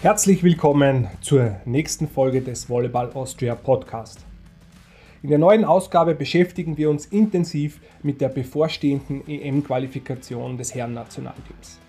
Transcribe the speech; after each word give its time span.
Herzlich 0.00 0.44
willkommen 0.44 1.08
zur 1.22 1.56
nächsten 1.64 2.06
Folge 2.06 2.40
des 2.40 2.70
Volleyball 2.70 3.10
Austria 3.14 3.56
Podcast. 3.56 4.24
In 5.24 5.30
der 5.30 5.38
neuen 5.38 5.64
Ausgabe 5.64 6.14
beschäftigen 6.14 6.76
wir 6.76 6.88
uns 6.88 7.06
intensiv 7.06 7.80
mit 8.04 8.20
der 8.20 8.28
bevorstehenden 8.28 9.26
EM-Qualifikation 9.26 10.56
des 10.56 10.72
Herren-Nationalteams. 10.72 11.80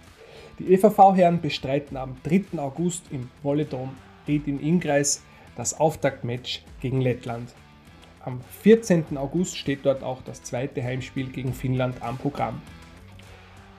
Die 0.57 0.73
ÖVV-Herren 0.73 1.39
bestreiten 1.39 1.97
am 1.97 2.17
3. 2.23 2.57
August 2.57 3.03
im 3.11 3.29
Volledom 3.43 3.91
Ried 4.27 4.47
im 4.47 4.59
Ingreis 4.59 5.21
das 5.55 5.79
Auftaktmatch 5.79 6.63
gegen 6.81 7.01
Lettland. 7.01 7.53
Am 8.25 8.41
14. 8.63 9.17
August 9.17 9.55
steht 9.55 9.85
dort 9.85 10.01
auch 10.01 10.23
das 10.23 10.41
zweite 10.41 10.83
Heimspiel 10.83 11.27
gegen 11.27 11.53
Finnland 11.53 12.01
am 12.01 12.17
Programm. 12.17 12.59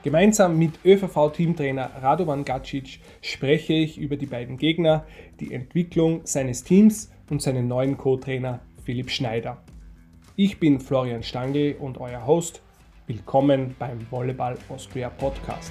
Gemeinsam 0.03 0.59
mit 0.59 0.83
ÖVV-Teamtrainer 0.83 1.91
Radovan 2.01 2.47
Gacic 2.47 3.01
spreche 3.21 3.75
ich 3.75 3.99
über 3.99 4.17
die 4.17 4.25
beiden 4.25 4.57
Gegner, 4.57 5.07
die 5.41 5.53
Entwicklung 5.53 6.23
seines 6.25 6.65
Teams 6.65 7.13
und 7.29 7.43
seinen 7.43 7.69
neuen 7.69 7.99
Co-Trainer 7.99 8.61
Philipp 8.83 9.11
Schneider. 9.11 9.63
Ich 10.37 10.59
bin 10.59 10.81
Florian 10.81 11.23
Stangl 11.23 11.77
und 11.79 11.99
euer 11.99 12.27
Host. 12.27 12.63
Willkommen 13.09 13.77
beim 13.79 14.11
Volleyball 14.11 14.57
Austria 14.71 15.11
Podcast. 15.11 15.71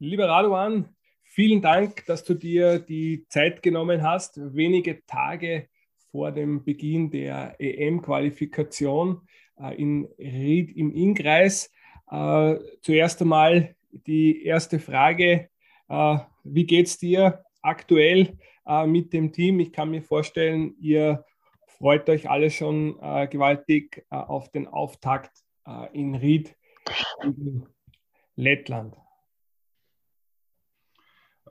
Lieber 0.00 0.28
Radovan, 0.28 0.88
vielen 1.22 1.62
Dank, 1.62 2.04
dass 2.06 2.24
du 2.24 2.34
dir 2.34 2.80
die 2.80 3.24
Zeit 3.28 3.62
genommen 3.62 4.02
hast, 4.02 4.36
wenige 4.36 5.06
Tage 5.06 5.68
vor 6.16 6.32
dem 6.32 6.64
Beginn 6.64 7.10
der 7.10 7.56
EM-Qualifikation 7.58 9.20
äh, 9.60 9.74
in 9.76 10.08
Ried 10.18 10.74
im 10.74 10.90
Innkreis. 10.90 11.70
Äh, 12.10 12.56
zuerst 12.80 13.20
einmal 13.20 13.76
die 13.90 14.42
erste 14.46 14.78
Frage. 14.78 15.50
Äh, 15.90 16.18
wie 16.42 16.64
geht 16.64 16.86
es 16.86 16.96
dir 16.96 17.44
aktuell 17.60 18.38
mit 18.86 19.12
dem 19.12 19.30
Team? 19.32 19.60
Ich 19.60 19.72
kann 19.72 19.90
mir 19.90 20.02
vorstellen, 20.02 20.74
ihr 20.80 21.24
freut 21.66 22.08
euch 22.08 22.28
alle 22.28 22.50
schon 22.50 22.98
gewaltig 23.30 24.04
auf 24.10 24.50
den 24.50 24.66
Auftakt 24.66 25.30
in 25.92 26.16
Ried 26.16 26.56
in 27.22 27.64
Lettland. 28.34 28.96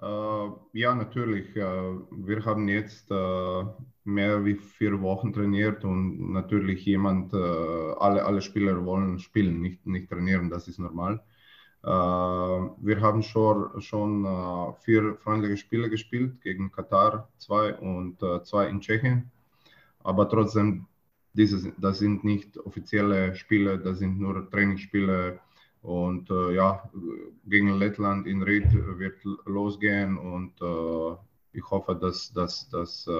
Äh, 0.02 0.50
ja, 0.74 0.94
natürlich. 0.96 1.56
Äh, 1.56 1.62
wir 1.62 2.46
haben 2.46 2.68
jetzt 2.68 3.10
äh, 3.12 3.64
mehr 4.04 4.44
wie 4.46 4.56
vier 4.56 5.02
Wochen 5.02 5.34
trainiert 5.34 5.84
und 5.86 6.32
natürlich 6.32 6.86
jemand, 6.86 7.34
alle, 7.34 8.24
alle 8.26 8.42
Spieler 8.42 8.86
wollen 8.86 9.20
spielen, 9.20 9.62
nicht, 9.62 9.86
nicht 9.88 10.10
trainieren, 10.10 10.50
das 10.50 10.68
ist 10.68 10.78
normal. 10.80 11.24
wir 11.82 13.02
haben 13.02 13.24
schon, 13.24 13.82
schon 13.82 14.76
vier 14.82 15.16
freundliche 15.18 15.58
Spiele 15.58 15.90
gespielt 15.90 16.42
gegen 16.42 16.72
Katar, 16.72 17.30
zwei 17.38 17.74
und 17.76 18.20
zwei 18.46 18.68
in 18.68 18.80
Tschechien. 18.80 19.32
Aber 20.04 20.30
trotzdem, 20.30 20.86
dieses, 21.34 21.68
das 21.80 22.00
sind 22.00 22.24
nicht 22.24 22.58
offizielle 22.60 23.36
Spiele, 23.36 23.80
das 23.80 24.00
sind 24.00 24.20
nur 24.20 24.50
Trainingsspiele 24.52 25.40
und 25.86 26.30
äh, 26.32 26.56
ja, 26.56 26.90
gegen 27.46 27.78
Lettland 27.78 28.26
in 28.26 28.42
Ried 28.42 28.66
wird 28.74 29.24
losgehen 29.46 30.18
und 30.18 30.60
äh, 30.60 31.16
ich 31.54 31.70
hoffe, 31.70 31.96
dass, 31.96 32.34
dass, 32.34 32.68
dass 32.70 33.08
äh, 33.08 33.12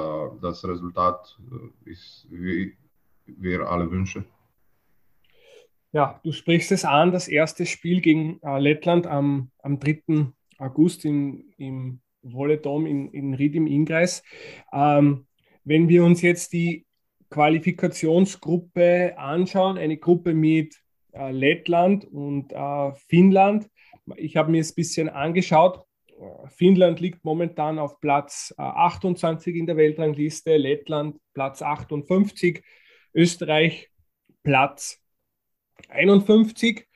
das 0.42 0.66
Resultat 0.68 1.38
ist, 1.86 2.28
wie 2.32 2.76
wir 3.28 3.70
alle 3.70 3.90
wünschen. 3.90 4.26
Ja, 5.92 6.20
du 6.24 6.32
sprichst 6.32 6.72
es 6.72 6.84
an, 6.84 7.12
das 7.12 7.28
erste 7.28 7.66
Spiel 7.66 8.02
gegen 8.02 8.42
Lettland 8.42 9.08
am, 9.08 9.52
am 9.60 9.80
3. 9.80 10.28
August 10.58 11.06
in, 11.06 11.54
im 11.58 12.02
Volledom 12.22 12.86
in, 12.86 13.08
in 13.12 13.34
Ried 13.34 13.56
im 13.56 13.68
Ingreis. 13.68 14.22
Ähm, 14.74 15.26
wenn 15.64 15.88
wir 15.88 16.04
uns 16.04 16.22
jetzt 16.22 16.52
die 16.52 16.86
Qualifikationsgruppe 17.30 19.18
anschauen, 19.18 19.78
eine 19.78 19.98
Gruppe 19.98 20.34
mit 20.34 20.76
Lettland 21.32 22.06
und 22.06 22.52
äh, 22.52 22.94
Finnland. 23.08 23.70
Ich 24.16 24.38
habe 24.38 24.52
mir 24.52 24.62
es 24.62 24.72
ein 24.72 24.76
bisschen 24.76 25.10
angeschaut. 25.10 25.86
Finnland 26.48 27.00
liegt 27.00 27.26
momentan 27.26 27.78
auf 27.80 28.00
Platz 28.00 28.54
28 28.58 29.54
äh, 29.54 29.60
in 29.60 29.66
der 29.66 29.78
Weltrangliste, 29.78 30.56
Lettland 30.56 31.18
Platz 31.34 31.62
58, 31.62 32.64
Österreich 33.14 33.90
Platz 34.44 35.02
51. 35.90 36.88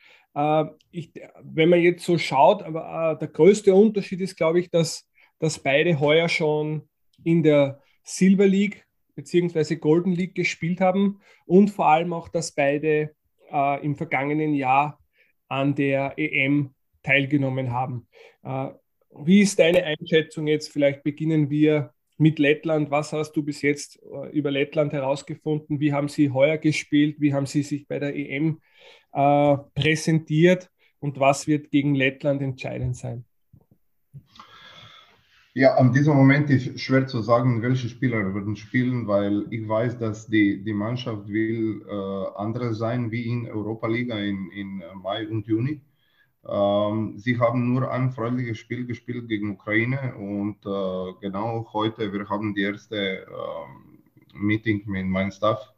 Ich, 0.91 1.11
wenn 1.41 1.69
man 1.69 1.81
jetzt 1.81 2.05
so 2.05 2.17
schaut, 2.17 2.63
aber 2.63 3.17
der 3.19 3.27
größte 3.27 3.73
Unterschied 3.73 4.21
ist, 4.21 4.37
glaube 4.37 4.61
ich, 4.61 4.69
dass, 4.69 5.09
dass 5.39 5.59
beide 5.59 5.99
heuer 5.99 6.29
schon 6.29 6.87
in 7.23 7.43
der 7.43 7.81
Silver 8.03 8.47
League 8.47 8.85
bzw. 9.15 9.75
Golden 9.75 10.13
League 10.13 10.35
gespielt 10.35 10.79
haben 10.79 11.19
und 11.45 11.71
vor 11.71 11.87
allem 11.87 12.13
auch, 12.13 12.29
dass 12.29 12.53
beide 12.53 13.13
äh, 13.51 13.83
im 13.85 13.95
vergangenen 13.95 14.53
Jahr 14.53 14.99
an 15.47 15.75
der 15.75 16.13
EM 16.17 16.73
teilgenommen 17.03 17.71
haben. 17.71 18.07
Äh, 18.43 18.69
wie 19.11 19.41
ist 19.41 19.59
deine 19.59 19.83
Einschätzung 19.83 20.47
jetzt? 20.47 20.71
Vielleicht 20.71 21.03
beginnen 21.03 21.49
wir 21.49 21.93
mit 22.17 22.37
Lettland. 22.37 22.91
Was 22.91 23.13
hast 23.13 23.33
du 23.33 23.43
bis 23.43 23.61
jetzt 23.61 23.99
äh, 24.03 24.29
über 24.29 24.51
Lettland 24.51 24.93
herausgefunden? 24.93 25.79
Wie 25.79 25.93
haben 25.93 26.09
sie 26.09 26.29
heuer 26.31 26.57
gespielt? 26.57 27.15
Wie 27.19 27.33
haben 27.33 27.45
sie 27.45 27.63
sich 27.63 27.87
bei 27.87 27.99
der 27.99 28.15
EM 28.15 28.61
äh, 29.13 29.57
präsentiert? 29.73 30.69
Und 30.99 31.19
was 31.19 31.47
wird 31.47 31.71
gegen 31.71 31.95
Lettland 31.95 32.41
entscheidend 32.41 32.97
sein? 32.97 33.25
Ja, 35.53 35.75
an 35.75 35.91
diesem 35.93 36.15
Moment 36.15 36.49
ist 36.49 36.79
schwer 36.79 37.07
zu 37.07 37.21
sagen, 37.21 37.61
welche 37.61 37.89
Spieler 37.89 38.33
würden 38.33 38.55
spielen, 38.55 39.07
weil 39.07 39.45
ich 39.51 39.67
weiß, 39.67 39.97
dass 39.97 40.27
die, 40.27 40.63
die 40.63 40.73
Mannschaft 40.73 41.27
will 41.27 41.81
äh, 41.87 42.39
andere 42.39 42.73
sein 42.73 43.11
wie 43.11 43.25
in 43.27 43.49
Europa 43.49 43.87
Liga 43.87 44.17
in, 44.19 44.51
in 44.51 44.83
Mai 45.01 45.27
und 45.27 45.47
Juni. 45.47 45.81
Ähm, 46.47 47.17
sie 47.17 47.39
haben 47.39 47.73
nur 47.73 47.91
ein 47.91 48.11
freundliches 48.11 48.59
Spiel 48.59 48.85
gespielt 48.87 49.27
gegen 49.29 49.51
Ukraine 49.51 50.15
und 50.15 50.57
äh, 50.65 51.13
genau 51.21 51.67
heute, 51.73 52.13
wir 52.13 52.29
haben 52.29 52.53
die 52.55 52.61
erste 52.63 52.97
äh, 53.27 53.27
Meeting 54.33 54.83
mit 54.87 55.05
meinem 55.07 55.31
Staff, 55.31 55.73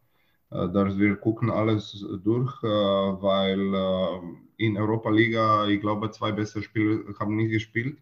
äh, 0.51 0.67
dass 0.69 0.97
wir 0.97 1.15
gucken 1.17 1.49
alles 1.49 2.05
durch, 2.23 2.61
äh, 2.63 2.67
weil 2.67 3.73
äh, 3.73 4.65
in 4.65 4.77
Europa 4.77 5.09
Liga, 5.09 5.67
ich 5.67 5.81
glaube, 5.81 6.11
zwei 6.11 6.31
bessere 6.31 6.63
Spieler 6.63 6.99
haben 7.19 7.35
nicht 7.35 7.51
gespielt 7.51 7.97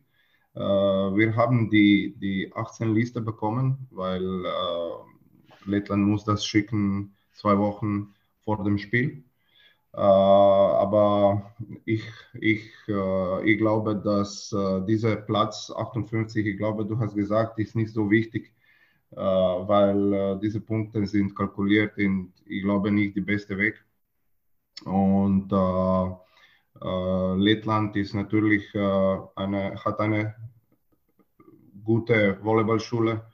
wir 0.53 1.35
haben 1.35 1.69
die, 1.69 2.15
die 2.19 2.51
18 2.53 2.93
Liste 2.93 3.21
bekommen, 3.21 3.87
weil 3.91 4.45
äh, 4.45 5.69
Lettland 5.69 6.05
muss 6.07 6.23
das 6.23 6.45
schicken 6.45 7.15
zwei 7.33 7.57
Wochen 7.57 8.13
vor 8.43 8.63
dem 8.63 8.77
Spiel. 8.77 9.23
Äh, 9.93 9.99
aber 9.99 11.53
ich, 11.85 12.03
ich, 12.33 12.71
ich 12.87 13.57
glaube, 13.57 13.95
dass 13.95 14.55
dieser 14.87 15.15
Platz 15.17 15.71
58, 15.75 16.45
ich 16.45 16.57
glaube, 16.57 16.85
du 16.85 16.97
hast 16.99 17.15
gesagt, 17.15 17.59
ist 17.59 17.75
nicht 17.75 17.93
so 17.93 18.09
wichtig, 18.09 18.51
weil 19.11 20.39
diese 20.41 20.61
Punkte 20.61 21.05
sind 21.07 21.35
kalkuliert 21.35 21.97
und 21.97 22.33
ich 22.45 22.63
glaube 22.63 22.91
nicht 22.91 23.15
die 23.15 23.21
beste 23.21 23.57
Weg. 23.57 23.83
Und 24.85 25.51
äh, 25.51 25.55
äh, 25.55 26.28
Lettland 26.81 27.95
ist 27.95 28.13
natürlich 28.13 28.73
äh, 28.73 29.17
eine, 29.35 29.75
hat 29.83 29.99
eine 29.99 30.35
gute 31.83 32.37
Volleyballschule. 32.41 33.25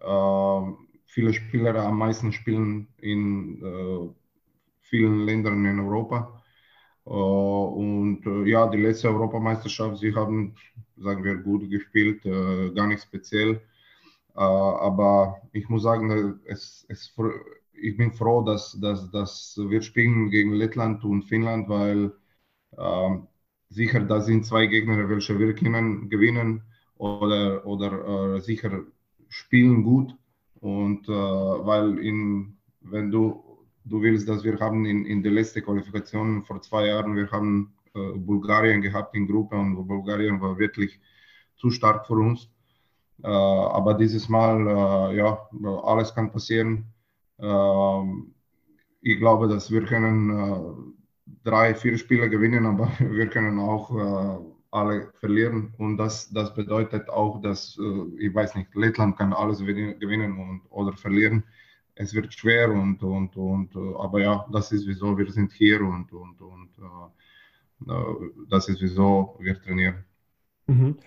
Äh, 0.00 0.60
viele 1.06 1.32
Spieler 1.32 1.74
am 1.76 1.98
meisten 1.98 2.32
spielen 2.32 2.88
in 2.98 4.14
vielen 4.80 5.24
Ländern 5.24 5.64
in 5.64 5.80
Europa. 5.80 6.42
und 7.04 8.22
ja, 8.46 8.68
die 8.68 8.78
letzte 8.78 9.08
Europameisterschaft, 9.08 9.98
sie 9.98 10.14
haben, 10.14 10.54
sagen 10.96 11.24
wir, 11.24 11.36
gut 11.36 11.68
gespielt, 11.68 12.22
gar 12.74 12.86
nicht 12.86 13.02
speziell. 13.02 13.60
aber 14.34 15.40
ich 15.52 15.68
muss 15.68 15.82
sagen, 15.82 16.40
es, 16.44 16.86
es, 16.88 17.12
ich 17.74 17.96
bin 17.96 18.12
froh, 18.12 18.42
dass, 18.42 18.78
dass, 18.80 19.10
dass 19.10 19.58
wir 19.68 19.82
spielen 19.82 20.30
gegen 20.30 20.52
Lettland 20.52 21.04
und 21.04 21.24
Finnland, 21.24 21.68
weil 21.68 22.12
sicher, 23.70 24.00
da 24.00 24.20
sind 24.20 24.44
zwei 24.46 24.66
Gegner, 24.66 25.08
welche 25.08 25.38
wir 25.38 25.54
können 25.54 26.08
gewinnen 26.08 26.62
oder, 26.96 27.64
oder 27.66 28.36
äh, 28.36 28.40
sicher 28.40 28.82
spielen 29.28 29.82
gut. 29.82 30.14
Und 30.60 31.08
äh, 31.08 31.12
weil 31.12 31.98
in, 31.98 32.58
wenn 32.80 33.10
du, 33.10 33.42
du 33.84 34.02
willst, 34.02 34.28
dass 34.28 34.44
wir 34.44 34.58
haben 34.60 34.84
in, 34.84 35.06
in 35.06 35.22
der 35.22 35.32
letzten 35.32 35.62
Qualifikation 35.62 36.44
vor 36.44 36.60
zwei 36.60 36.86
Jahren, 36.86 37.16
wir 37.16 37.30
haben 37.30 37.72
äh, 37.94 38.12
Bulgarien 38.18 38.82
gehabt 38.82 39.14
in 39.14 39.26
Gruppe 39.26 39.56
und 39.56 39.86
Bulgarien 39.86 40.40
war 40.40 40.58
wirklich 40.58 41.00
zu 41.56 41.70
stark 41.70 42.06
für 42.06 42.14
uns. 42.14 42.50
Äh, 43.22 43.28
aber 43.28 43.94
dieses 43.94 44.28
Mal, 44.28 44.66
äh, 44.66 45.16
ja, 45.16 45.48
alles 45.84 46.14
kann 46.14 46.30
passieren. 46.30 46.92
Ähm, 47.38 48.34
ich 49.00 49.18
glaube, 49.18 49.48
dass 49.48 49.70
wir 49.70 49.84
können 49.84 50.30
äh, 50.30 50.99
drei, 51.44 51.74
vier 51.74 51.98
Spiele 51.98 52.28
gewinnen, 52.28 52.66
aber 52.66 52.90
wir 52.98 53.26
können 53.28 53.58
auch 53.58 53.90
äh, 53.90 54.44
alle 54.70 55.12
verlieren. 55.20 55.74
Und 55.78 55.96
das, 55.96 56.30
das 56.30 56.54
bedeutet 56.54 57.08
auch, 57.08 57.40
dass, 57.40 57.78
äh, 57.78 58.24
ich 58.26 58.34
weiß 58.34 58.54
nicht, 58.54 58.74
Lettland 58.74 59.16
kann 59.16 59.32
alles 59.32 59.58
gewinnen 59.58 60.38
und, 60.38 60.62
oder 60.70 60.92
verlieren. 60.92 61.44
Es 61.94 62.14
wird 62.14 62.32
schwer 62.32 62.70
und, 62.70 63.02
und, 63.02 63.36
und 63.36 63.74
äh, 63.74 63.94
aber 63.98 64.20
ja, 64.20 64.46
das 64.52 64.72
ist 64.72 64.86
wieso 64.86 65.16
wir 65.18 65.30
sind 65.30 65.52
hier 65.52 65.80
und, 65.80 66.12
und, 66.12 66.40
und 66.40 66.70
das 68.50 68.68
ist 68.68 68.82
wieso 68.82 69.36
wir 69.40 69.58
trainieren. 69.58 70.04
Mhm. 70.70 70.98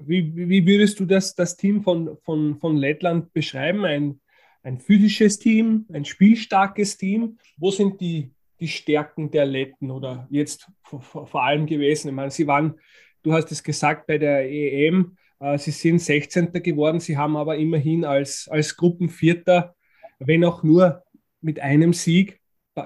Wie, 0.00 0.48
wie 0.48 0.66
würdest 0.66 1.00
du 1.00 1.04
das, 1.04 1.34
das 1.34 1.56
Team 1.56 1.82
von, 1.82 2.16
von, 2.22 2.58
von 2.60 2.76
Lettland 2.76 3.32
beschreiben? 3.32 3.84
Ein, 3.84 4.20
ein 4.62 4.78
physisches 4.78 5.38
Team, 5.38 5.86
ein 5.92 6.04
spielstarkes 6.04 6.96
Team? 6.96 7.38
Wo 7.56 7.70
sind 7.70 8.00
die, 8.00 8.30
die 8.60 8.68
Stärken 8.68 9.30
der 9.30 9.46
Letten 9.46 9.90
oder 9.90 10.26
jetzt 10.30 10.70
vor, 10.82 11.42
allem 11.42 11.66
gewesen? 11.66 12.08
Ich 12.08 12.14
meine, 12.14 12.30
sie 12.30 12.46
waren, 12.46 12.78
du 13.22 13.32
hast 13.32 13.50
es 13.52 13.62
gesagt, 13.62 14.06
bei 14.06 14.18
der 14.18 14.50
EM, 14.50 15.16
äh, 15.40 15.58
sie 15.58 15.70
sind 15.70 16.00
16. 16.00 16.52
geworden, 16.62 17.00
sie 17.00 17.16
haben 17.16 17.36
aber 17.36 17.56
immerhin 17.56 18.04
als, 18.04 18.48
als 18.48 18.76
Gruppenvierter, 18.76 19.74
wenn 20.18 20.44
auch 20.44 20.62
nur 20.62 21.04
mit 21.40 21.60
einem 21.60 21.92
Sieg, 21.92 22.40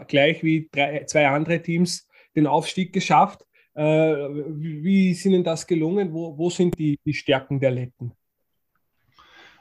gleich 0.08 0.42
wie 0.42 0.68
drei, 0.72 1.04
zwei 1.04 1.28
andere 1.28 1.60
Teams, 1.60 2.08
den 2.34 2.46
Aufstieg 2.46 2.92
geschafft. 2.92 3.44
Äh, 3.74 3.82
wie 3.82 5.10
ist 5.10 5.24
Ihnen 5.24 5.44
das 5.44 5.66
gelungen? 5.66 6.12
Wo, 6.12 6.36
wo 6.36 6.50
sind 6.50 6.78
die, 6.78 6.98
die 7.04 7.14
Stärken 7.14 7.60
der 7.60 7.70
Letten? 7.70 8.12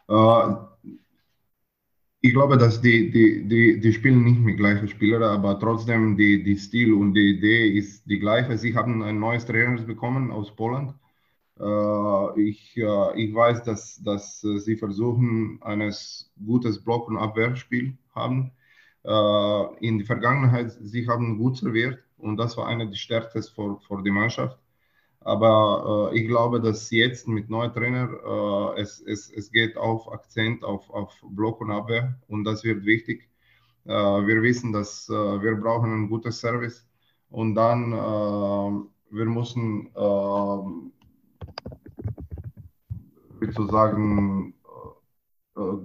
Äh, 0.09 0.55
ich 2.21 2.33
glaube, 2.33 2.57
dass 2.57 2.81
die, 2.81 3.09
die, 3.11 3.47
die, 3.47 3.79
die 3.79 3.93
spielen 3.93 4.23
nicht 4.23 4.39
mit 4.39 4.57
gleichen 4.57 4.87
Spielern, 4.87 5.23
aber 5.23 5.59
trotzdem 5.59 6.17
die, 6.17 6.43
die 6.43 6.57
Stil 6.57 6.93
und 6.93 7.13
die 7.15 7.37
Idee 7.37 7.69
ist 7.69 8.05
die 8.05 8.19
gleiche. 8.19 8.57
Sie 8.57 8.75
haben 8.75 9.01
ein 9.03 9.19
neues 9.19 9.45
Trainer 9.45 9.81
bekommen 9.81 10.31
aus 10.31 10.55
Polen. 10.55 10.93
Äh, 11.59 12.41
ich, 12.41 12.77
ich 12.77 13.33
weiß, 13.35 13.63
dass, 13.63 14.01
dass 14.03 14.41
sie 14.41 14.75
versuchen, 14.77 15.59
ein 15.63 15.91
gutes 16.45 16.83
Block- 16.83 17.07
und 17.09 17.17
Abwehrspiel 17.17 17.97
haben. 18.15 18.51
In 19.79 19.97
der 19.97 20.05
Vergangenheit, 20.05 20.71
sie 20.79 21.07
haben 21.07 21.39
gut 21.39 21.57
serviert 21.57 21.97
und 22.19 22.37
das 22.37 22.55
war 22.55 22.67
eine 22.67 22.87
der 22.87 22.95
stärksten 22.95 23.41
für, 23.41 23.79
für 23.87 24.03
die 24.03 24.11
Mannschaft. 24.11 24.59
Aber 25.23 26.09
äh, 26.11 26.17
ich 26.19 26.27
glaube, 26.27 26.59
dass 26.59 26.89
jetzt 26.89 27.27
mit 27.27 27.49
neuem 27.49 27.71
Trainer 27.73 28.09
äh, 28.75 28.81
es, 28.81 28.99
es, 29.01 29.29
es 29.31 29.51
geht 29.51 29.77
auf 29.77 30.11
Akzent 30.11 30.63
auf, 30.63 30.89
auf 30.89 31.13
Block 31.29 31.61
und 31.61 31.71
Abwehr. 31.71 32.17
Und 32.27 32.43
das 32.43 32.63
wird 32.63 32.85
wichtig. 32.85 33.29
Äh, 33.85 33.91
wir 33.91 34.41
wissen, 34.41 34.73
dass 34.73 35.07
äh, 35.09 35.13
wir 35.13 35.55
brauchen 35.55 35.93
ein 35.93 36.09
gutes 36.09 36.39
Service. 36.39 36.87
Und 37.29 37.53
dann 37.55 37.93
äh, 37.93 38.71
wir 39.11 39.25
müssen 39.25 39.87
äh, 39.95 40.57
sozusagen 43.51 44.53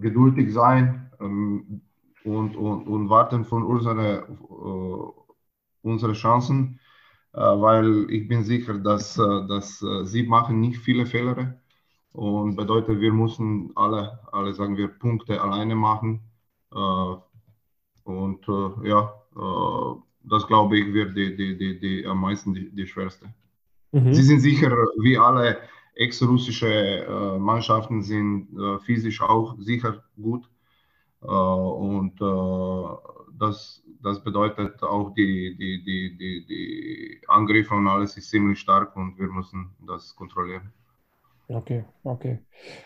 geduldig 0.01 0.53
sein 0.53 1.11
ähm, 1.21 1.81
und, 2.25 2.57
und, 2.57 2.87
und 2.87 3.09
warten 3.11 3.45
von 3.45 3.65
unseren 3.65 4.39
unsere 5.83 6.13
Chancen, 6.13 6.79
weil 7.37 8.11
ich 8.11 8.27
bin 8.29 8.45
sicher, 8.45 8.79
dass, 8.79 9.19
äh, 9.19 9.47
dass 9.47 9.83
äh, 9.83 10.05
sie 10.05 10.23
machen 10.23 10.61
nicht 10.61 10.79
viele 10.81 11.05
Fehler 11.05 11.61
und 12.13 12.57
bedeutet, 12.57 12.99
wir 13.01 13.13
müssen 13.13 13.73
alle, 13.75 14.19
alle 14.33 14.55
sagen 14.55 14.77
wir, 14.77 14.89
Punkte 14.89 15.41
alleine 15.41 15.75
machen. 15.75 16.23
und 18.05 18.47
ja, 18.85 19.13
das 20.23 20.47
glaube 20.47 20.79
ich 20.79 20.95
wird 20.95 21.15
die, 21.15 21.37
die, 21.37 21.59
die, 21.59 21.79
die 21.79 22.07
am 22.07 22.23
meisten 22.23 22.55
die, 22.55 22.71
die 22.71 22.87
schwerste. 22.87 23.27
Mhm. 23.93 24.15
Sie 24.15 24.23
sind 24.23 24.41
sicher, 24.41 24.71
wie 24.99 25.19
alle 25.19 25.59
ex-russische 25.95 27.37
Mannschaften 27.39 28.03
sind 28.03 28.49
physisch 28.87 29.21
auch 29.21 29.57
sicher 29.59 30.03
gut. 30.17 30.49
Und 31.21 32.21
das, 33.39 33.83
das 34.03 34.23
bedeutet 34.23 34.83
auch 34.83 35.13
die, 35.15 35.57
die, 35.57 35.83
die, 35.85 36.17
die, 36.17 36.47
die 36.47 37.21
Angriffe 37.29 37.75
und 37.75 37.89
alles 37.89 38.17
ist 38.17 38.31
ziemlich 38.31 38.59
stark 38.59 38.97
und 38.97 39.19
wir 39.19 39.29
müssen 39.29 39.71
das 39.87 40.15
kontrollieren. 40.15 40.73
Okay, 41.49 41.85
okay. 42.03 42.39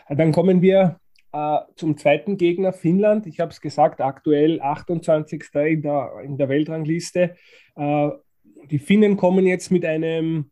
Dann 0.09 0.31
kommen 0.31 0.61
wir 0.61 0.99
äh, 1.31 1.59
zum 1.75 1.97
zweiten 1.97 2.37
Gegner, 2.37 2.73
Finnland. 2.73 3.25
Ich 3.25 3.39
habe 3.39 3.51
es 3.51 3.61
gesagt, 3.61 4.01
aktuell 4.01 4.61
28. 4.61 5.43
in 5.53 5.81
der, 5.81 6.21
in 6.23 6.37
der 6.37 6.49
Weltrangliste. 6.49 7.35
Äh, 7.75 8.09
die 8.69 8.79
Finnen 8.79 9.17
kommen 9.17 9.47
jetzt 9.47 9.71
mit, 9.71 9.85
einem, 9.85 10.51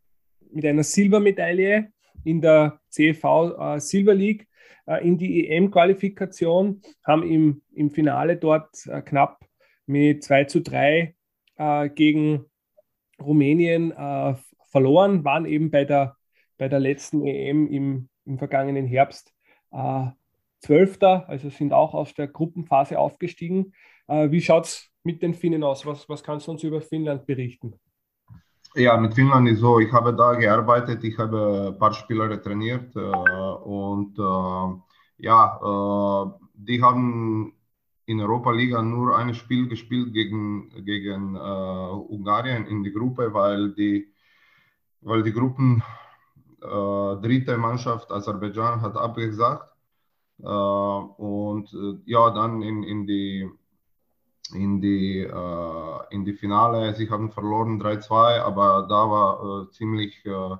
mit 0.50 0.64
einer 0.64 0.82
Silbermedaille 0.82 1.92
in 2.24 2.40
der 2.40 2.80
CV 2.90 3.76
äh, 3.76 3.80
Silver 3.80 4.14
League 4.14 4.42
äh, 4.42 4.49
in 4.98 5.18
die 5.18 5.48
EM-Qualifikation, 5.48 6.82
haben 7.04 7.22
im, 7.22 7.62
im 7.72 7.90
Finale 7.90 8.36
dort 8.36 8.86
äh, 8.86 9.02
knapp 9.02 9.40
mit 9.86 10.24
2 10.24 10.44
zu 10.44 10.60
3 10.60 11.14
äh, 11.56 11.88
gegen 11.90 12.46
Rumänien 13.20 13.92
äh, 13.92 14.34
verloren, 14.66 15.24
waren 15.24 15.46
eben 15.46 15.70
bei 15.70 15.84
der, 15.84 16.16
bei 16.58 16.68
der 16.68 16.80
letzten 16.80 17.26
EM 17.26 17.66
im, 17.68 18.08
im 18.24 18.38
vergangenen 18.38 18.86
Herbst 18.86 19.32
äh, 19.72 20.06
Zwölfter, 20.60 21.28
also 21.28 21.48
sind 21.48 21.72
auch 21.72 21.94
aus 21.94 22.14
der 22.14 22.28
Gruppenphase 22.28 22.98
aufgestiegen. 22.98 23.72
Äh, 24.08 24.30
wie 24.30 24.42
schaut 24.42 24.66
es 24.66 24.90
mit 25.02 25.22
den 25.22 25.34
Finnen 25.34 25.64
aus? 25.64 25.86
Was, 25.86 26.08
was 26.08 26.22
kannst 26.22 26.46
du 26.46 26.52
uns 26.52 26.62
über 26.62 26.80
Finnland 26.80 27.26
berichten? 27.26 27.80
Ja, 28.76 28.96
mit 28.96 29.14
Finnland 29.14 29.48
ist 29.48 29.60
so, 29.60 29.80
ich 29.80 29.92
habe 29.92 30.14
da 30.14 30.34
gearbeitet, 30.34 31.02
ich 31.02 31.18
habe 31.18 31.72
ein 31.72 31.78
paar 31.78 31.92
Spieler 31.92 32.40
trainiert 32.40 32.94
äh, 32.94 33.00
und 33.00 34.16
äh, 34.18 35.24
ja, 35.26 35.58
die 36.54 36.82
haben 36.82 37.54
in 38.06 38.20
Europa 38.20 38.50
Liga 38.52 38.82
nur 38.82 39.16
ein 39.16 39.34
Spiel 39.34 39.68
gespielt 39.68 40.12
gegen, 40.12 40.70
gegen 40.84 41.36
äh, 41.36 41.38
Ungarn 41.38 42.66
in 42.66 42.82
die 42.84 42.92
Gruppe, 42.92 43.32
weil 43.34 43.72
die, 43.74 44.12
weil 45.00 45.22
die 45.22 45.32
Gruppen 45.32 45.82
äh, 46.62 46.66
dritte 47.22 47.58
Mannschaft 47.58 48.10
Aserbaidschan 48.10 48.82
hat 48.82 48.96
abgesagt. 48.96 49.68
Äh, 50.42 50.46
und 50.46 51.72
äh, 51.74 52.00
ja, 52.06 52.30
dann 52.30 52.62
in, 52.62 52.82
in 52.82 53.06
die 53.06 53.48
in 54.54 54.80
die, 54.80 55.20
äh, 55.20 55.98
in 56.10 56.24
die 56.24 56.34
Finale. 56.34 56.94
Sie 56.94 57.10
haben 57.10 57.30
verloren 57.30 57.80
3-2, 57.80 58.40
aber 58.40 58.86
da 58.88 59.10
war 59.10 59.64
äh, 59.68 59.70
ziemlich 59.72 60.24
äh, 60.26 60.56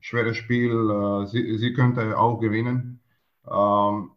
schweres 0.00 0.36
Spiel. 0.36 0.72
Äh, 0.90 1.26
sie, 1.26 1.58
sie 1.58 1.72
könnte 1.72 2.18
auch 2.18 2.38
gewinnen. 2.40 3.00
Ähm, 3.46 4.12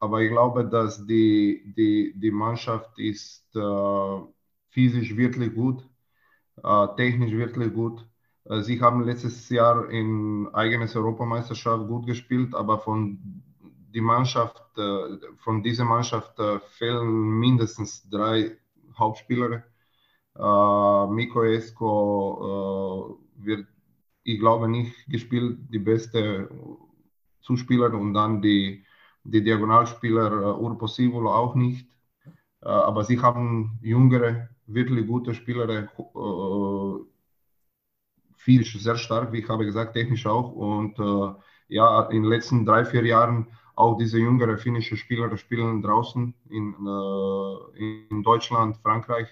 aber 0.00 0.22
ich 0.22 0.30
glaube, 0.30 0.64
dass 0.66 1.06
die, 1.06 1.74
die, 1.76 2.14
die 2.16 2.30
Mannschaft 2.30 2.98
ist 2.98 3.44
äh, 3.56 4.20
physisch 4.70 5.16
wirklich 5.16 5.54
gut, 5.54 5.88
äh, 6.62 6.86
technisch 6.96 7.32
wirklich 7.32 7.72
gut. 7.74 8.06
Sie 8.62 8.80
haben 8.80 9.04
letztes 9.04 9.50
Jahr 9.50 9.90
in 9.90 10.48
eigenes 10.54 10.96
Europameisterschaft 10.96 11.86
gut 11.86 12.06
gespielt, 12.06 12.54
aber 12.54 12.78
von 12.78 13.42
die 13.94 14.00
Mannschaft, 14.00 14.62
äh, 14.76 15.18
von 15.38 15.62
dieser 15.62 15.84
Mannschaft 15.84 16.38
äh, 16.38 16.60
fehlen 16.60 17.38
mindestens 17.38 18.08
drei 18.08 18.56
Hauptspieler. 18.96 19.64
Äh, 20.36 21.06
Miko 21.12 21.42
Esko 21.44 23.18
wird, 23.36 23.66
ich 24.24 24.38
glaube, 24.38 24.68
nicht 24.68 24.94
gespielt, 25.08 25.58
die 25.72 25.78
beste 25.78 26.48
Zuspieler 27.40 27.92
und 27.94 28.14
dann 28.14 28.42
die 28.42 28.84
die 29.24 29.42
Diagonalspieler 29.42 30.58
Urpo 30.58 30.86
Sivolo 30.86 31.30
auch 31.30 31.54
nicht. 31.54 31.86
Aber 32.60 33.04
sie 33.04 33.20
haben 33.20 33.78
jüngere, 33.82 34.48
wirklich 34.66 35.06
gute 35.06 35.34
Spieler, 35.34 35.88
physisch 38.36 38.78
sehr 38.80 38.96
stark, 38.96 39.32
wie 39.32 39.40
ich 39.40 39.48
habe 39.48 39.66
gesagt, 39.66 39.92
technisch 39.92 40.26
auch. 40.26 40.52
Und 40.52 40.96
ja, 41.68 42.02
in 42.04 42.22
den 42.22 42.30
letzten 42.30 42.64
drei, 42.64 42.84
vier 42.86 43.04
Jahren 43.04 43.48
auch 43.78 43.96
diese 43.96 44.18
jüngere 44.18 44.58
finnische 44.58 44.96
Spieler 44.96 45.36
spielen 45.36 45.82
draußen 45.82 46.34
in, 46.50 46.74
äh, 46.84 48.08
in 48.10 48.22
Deutschland, 48.24 48.76
Frankreich. 48.78 49.28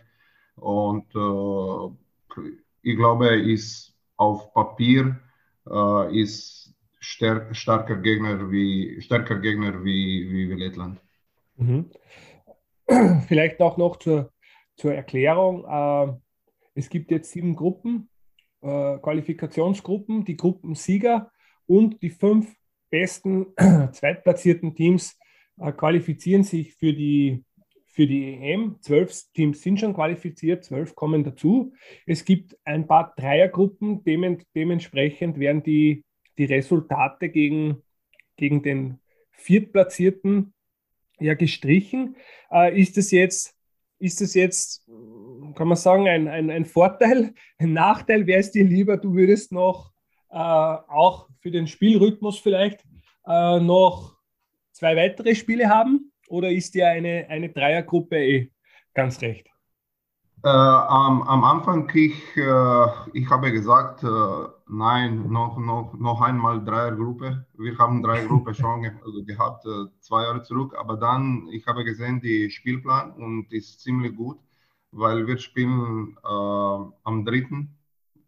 Und 0.55 1.07
äh, 1.15 2.51
ich 2.83 2.97
glaube, 2.97 3.29
ist 3.29 3.93
auf 4.17 4.55
Papier 4.55 5.19
äh, 5.69 6.21
ist 6.21 6.73
stärk, 7.01 7.57
starker 7.57 7.97
Gegner 7.97 8.51
wie 8.51 9.01
stärker 9.01 9.41
Gegner 9.41 9.85
wie, 9.85 10.31
wie, 10.31 10.49
wie 10.49 10.55
Lettland. 10.55 11.01
Mhm. 11.57 11.91
Vielleicht 13.27 13.61
auch 13.61 13.77
noch 13.77 13.97
zur, 13.97 14.31
zur 14.77 14.95
Erklärung. 14.95 15.65
Äh, 15.65 16.13
es 16.75 16.89
gibt 16.89 17.11
jetzt 17.11 17.33
sieben 17.33 17.57
Gruppen, 17.57 18.09
äh, 18.61 18.99
Qualifikationsgruppen, 18.99 20.25
die 20.25 20.37
Gruppensieger 20.37 21.33
und 21.67 22.01
die 22.01 22.11
fünf 22.11 22.55
besten 22.91 23.47
zweitplatzierten 23.93 24.75
Teams 24.75 25.19
äh, 25.59 25.73
qualifizieren 25.73 26.45
sich 26.45 26.75
für 26.75 26.93
die, 26.93 27.45
für 27.87 28.07
die 28.07 28.35
EM. 28.35 28.77
Zwölf 28.81 29.13
Teams 29.35 29.63
sind 29.63 29.81
schon 29.81 29.95
qualifiziert, 29.95 30.65
zwölf 30.65 30.95
kommen 30.95 31.25
dazu. 31.25 31.73
Es 32.07 32.25
gibt 32.25 32.57
ein 32.65 32.87
paar 32.87 33.15
Dreiergruppen, 33.17 34.05
dementsprechend 34.05 35.39
werden 35.39 35.63
die, 35.63 36.05
die 36.39 36.45
Resultate 36.45 37.29
gegen, 37.29 37.83
gegen 38.37 38.63
den 38.63 39.01
Viertplatzierten 39.31 40.53
ja 41.19 41.35
gestrichen. 41.35 42.17
Äh, 42.51 42.81
ist 42.81 42.97
das 42.97 43.11
jetzt, 43.11 43.55
ist 43.99 44.21
das 44.21 44.35
jetzt, 44.35 44.87
kann 45.55 45.69
man 45.69 45.77
sagen, 45.77 46.09
ein, 46.09 46.29
ein, 46.29 46.51
ein 46.51 46.65
Vorteil, 46.65 47.33
ein 47.59 47.73
Nachteil? 47.73 48.27
Wäre 48.27 48.41
es 48.41 48.51
dir 48.51 48.65
lieber, 48.65 48.97
du 48.97 49.15
würdest 49.15 49.53
noch 49.53 49.93
auch 50.39 51.29
für 51.41 51.51
den 51.51 51.67
Spielrhythmus 51.67 52.39
vielleicht 52.39 52.85
äh, 53.27 53.61
noch 53.61 54.17
zwei 54.73 54.97
weitere 54.97 55.35
Spiele 55.35 55.69
haben? 55.69 56.13
Oder 56.29 56.51
ist 56.51 56.75
dir 56.75 56.89
eine, 56.89 57.27
eine 57.29 57.51
Dreiergruppe 57.51 58.17
eh 58.17 58.53
ganz 58.95 59.21
recht? 59.21 59.47
Äh, 60.45 60.49
am, 60.49 61.23
am, 61.23 61.45
Anfang, 61.45 61.91
ich, 61.95 62.37
äh, 62.37 62.87
ich 63.15 63.29
habe 63.31 63.51
gesagt, 63.51 64.05
äh, 64.05 64.49
nein, 64.69 65.29
noch, 65.29 65.59
noch, 65.59 65.95
noch 65.95 66.21
einmal 66.21 66.65
Dreiergruppe. 66.65 67.47
Wir 67.55 67.79
haben 67.79 68.03
Dreiergruppe 68.03 68.55
schon 68.55 68.83
ge 68.83 68.93
also 69.05 69.25
gehabt, 69.25 69.65
äh, 69.67 69.87
zwei 70.01 70.23
Jahre 70.23 70.43
zurück. 70.43 70.77
Aber 70.79 70.99
dann, 70.99 71.49
ich 71.51 71.67
habe 71.67 71.85
gesehen, 71.85 72.21
die 72.21 72.51
Spielplan 72.51 73.13
und 73.13 73.53
ist 73.53 73.81
ziemlich 73.81 74.15
gut, 74.15 74.39
weil 74.93 75.27
wir 75.27 75.39
spielen 75.39 76.17
äh, 76.23 76.29
am 76.29 77.25
dritten, 77.25 77.77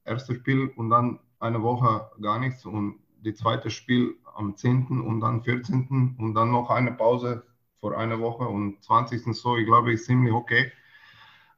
erstes 0.05 0.39
Spiel 0.39 0.73
und 0.77 0.91
dann 0.91 1.21
eine 1.41 1.63
Woche 1.63 2.11
gar 2.21 2.39
nichts 2.39 2.65
und 2.67 2.97
die 3.25 3.35
zweite 3.35 3.71
Spiel 3.71 4.17
am 4.35 4.57
10. 4.57 5.01
und 5.01 5.21
dann 5.21 5.43
14. 5.43 6.17
und 6.19 6.35
dann 6.35 6.51
noch 6.53 6.71
eine 6.71 6.93
Pause 6.93 7.45
vor 7.81 7.97
einer 7.97 8.21
Woche 8.21 8.45
und 8.45 8.83
20. 8.83 9.35
so, 9.35 9.57
ich 9.57 9.67
glaube, 9.67 9.93
ist 9.93 10.07
ziemlich 10.07 10.33
okay. 10.33 10.73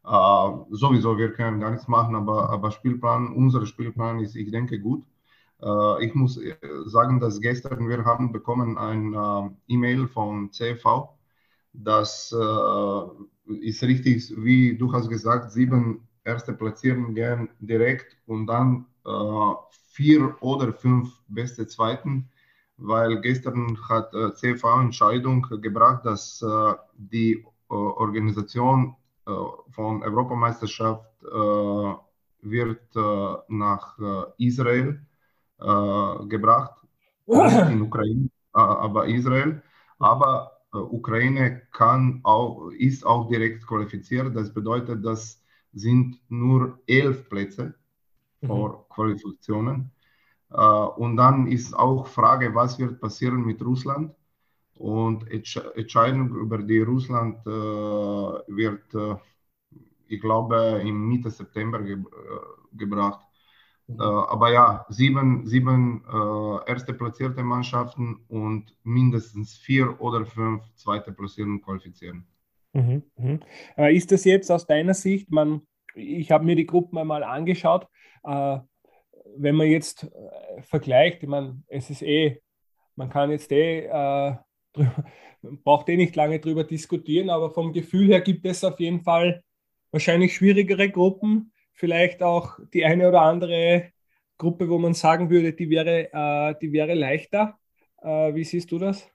Uh, 0.03 0.65
sowieso, 0.71 1.19
wir 1.19 1.33
können 1.33 1.61
gar 1.61 1.71
nichts 1.71 1.87
machen, 1.87 2.15
aber, 2.15 2.49
aber 2.49 2.71
Spielplan, 2.71 3.35
unser 3.35 3.67
Spielplan 3.67 4.21
ist, 4.21 4.35
ich 4.35 4.51
denke, 4.51 4.81
gut. 4.81 5.05
Uh, 5.63 5.99
ich 6.01 6.15
muss 6.15 6.39
äh, 6.39 6.57
sagen, 6.87 7.21
dass 7.21 7.39
gestern 7.41 7.87
wir 7.87 8.05
haben 8.07 8.33
bekommen 8.33 8.79
ein 8.79 9.15
uh, 9.15 9.51
E-Mail 9.69 10.09
von 10.09 10.51
CV, 10.53 11.11
das 11.73 12.35
ist 13.47 13.83
richtig, 13.83 14.35
wie 14.37 14.77
du 14.77 14.93
hast 14.93 15.09
gesagt, 15.09 15.53
sieben 15.53 16.09
erste 16.25 16.53
Platzierungen 16.53 17.15
gehen 17.15 17.49
direkt 17.61 18.17
und 18.27 18.47
dann 18.47 18.87
vier 19.93 20.37
oder 20.41 20.73
fünf 20.73 21.11
beste 21.29 21.67
Zweiten 21.67 22.31
weil 22.81 23.21
gestern 23.21 23.79
hat 23.89 24.13
äh, 24.15 24.35
CV 24.35 24.81
Entscheidung 24.81 25.47
gebracht, 25.61 26.05
dass 26.05 26.43
äh, 26.43 26.75
die 26.97 27.33
äh, 27.35 27.45
Organisation 27.69 28.97
äh, 29.27 29.31
von 29.71 30.03
Europameisterschaft 30.03 31.07
äh, 31.23 31.95
wird 32.43 32.97
äh, 32.97 33.35
nach 33.49 33.99
Israel 34.39 35.01
gebracht, 36.27 36.75
in 37.27 37.83
Ukraine, 37.83 38.31
aber 38.55 39.07
Israel. 39.09 39.63
Aber 39.99 40.53
Ukraine 40.73 41.61
kann 41.71 42.21
auch, 42.23 42.71
ist 42.71 43.05
auch 43.05 43.29
direkt 43.29 43.67
qualifiziert. 43.67 44.35
Das 44.35 44.55
bedeutet, 44.55 45.05
das 45.05 45.45
sind 45.75 46.19
nur 46.31 46.79
elf 46.87 47.29
Plätze. 47.29 47.75
Vor 48.47 48.89
Qualifikationen. 48.89 49.91
Äh, 50.53 50.57
und 50.57 51.17
dann 51.17 51.47
ist 51.47 51.75
auch 51.75 52.07
Frage, 52.07 52.55
was 52.55 52.79
wird 52.79 53.01
passieren 53.01 53.45
mit 53.45 53.63
Russland. 53.63 54.15
Und 54.75 55.31
Entscheidung 55.31 56.31
über 56.31 56.59
die 56.59 56.81
Russland 56.81 57.47
äh, 57.47 57.51
wird, 57.51 58.95
äh, 58.95 59.17
ich 60.09 60.21
glaube, 60.21 60.81
im 60.85 61.07
Mitte 61.09 61.31
September 61.31 61.81
ge 61.83 61.99
gebracht. 62.73 63.21
Mhm. 63.89 64.01
aber 64.01 64.53
ja, 64.53 64.87
sieben, 64.89 65.45
sieben 65.45 66.05
erste 66.65 66.95
platzierte 66.95 67.43
Mannschaften 67.43 68.21
und 68.29 68.73
mindestens 68.85 69.59
vier 69.59 70.01
oder 70.01 70.25
fünf 70.25 70.63
zweite 70.77 71.11
Platzierungen 71.11 71.61
qualifizieren. 71.61 72.25
Mhm, 72.73 73.03
mh. 73.17 73.89
Ist 73.91 74.13
das 74.13 74.25
jetzt 74.25 74.53
aus 74.53 74.67
deiner 74.69 74.95
Sicht, 74.95 75.33
man, 75.33 75.63
ich 75.97 76.31
habe 76.31 76.45
mir 76.45 76.55
die 76.55 76.67
Gruppen 76.67 76.99
einmal 76.99 77.25
angeschaut, 77.25 77.89
wenn 78.23 79.55
man 79.55 79.67
jetzt 79.67 80.05
äh, 80.05 80.63
vergleicht, 80.63 81.23
ich 81.23 81.29
meine, 81.29 81.63
es 81.69 81.91
ist 81.91 82.03
eh, 82.03 82.41
man 82.97 83.11
kann 83.11 83.31
jetzt 83.31 83.51
eh, 83.53 83.87
äh, 83.87 84.35
braucht 85.43 85.89
eh 85.89 85.97
nicht 85.97 86.17
lange 86.17 86.41
drüber 86.41 86.65
diskutieren, 86.65 87.31
aber 87.31 87.51
vom 87.51 87.73
Gefühl 87.73 88.09
her 88.09 88.21
gibt 88.21 88.45
es 88.47 88.65
auf 88.65 88.79
jeden 88.81 89.03
Fall 89.03 89.43
wahrscheinlich 89.91 90.35
schwierigere 90.35 90.91
Gruppen, 90.91 91.53
vielleicht 91.73 92.23
auch 92.23 92.59
die 92.73 92.85
eine 92.85 93.09
oder 93.09 93.23
andere 93.23 93.91
Gruppe, 94.39 94.69
wo 94.69 94.79
man 94.79 94.95
sagen 94.95 95.31
würde, 95.31 95.53
die 95.53 95.71
wäre, 95.71 96.13
äh, 96.13 96.55
die 96.61 96.73
wäre 96.73 96.95
leichter. 96.95 97.59
Äh, 98.03 98.35
wie 98.35 98.45
siehst 98.45 98.71
du 98.71 98.79
das? 98.79 99.09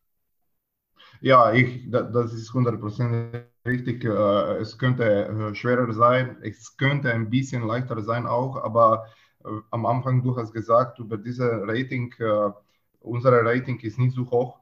Ja, 1.22 1.54
ich, 1.54 1.90
das 1.90 2.34
ist 2.34 2.52
100% 2.52 3.46
richtig. 3.66 4.04
Äh, 4.06 4.58
es 4.58 4.78
könnte 4.78 5.04
äh, 5.28 5.56
schwerer 5.56 5.92
sein, 5.94 6.38
es 6.42 6.78
könnte 6.78 7.12
ein 7.14 7.30
bisschen 7.30 7.66
leichter 7.68 8.02
sein 8.02 8.26
auch, 8.28 8.58
aber 8.58 9.06
äh, 9.44 9.50
am 9.72 9.86
Anfang, 9.86 10.24
du 10.24 10.36
hast 10.38 10.54
gesagt, 10.54 11.00
über 11.00 11.18
diese 11.18 11.64
Rating, 11.68 12.14
äh, 12.20 12.52
unsere 13.00 13.44
Rating 13.44 13.80
ist 13.80 14.00
nicht 14.00 14.16
so 14.16 14.30
hoch. 14.30 14.60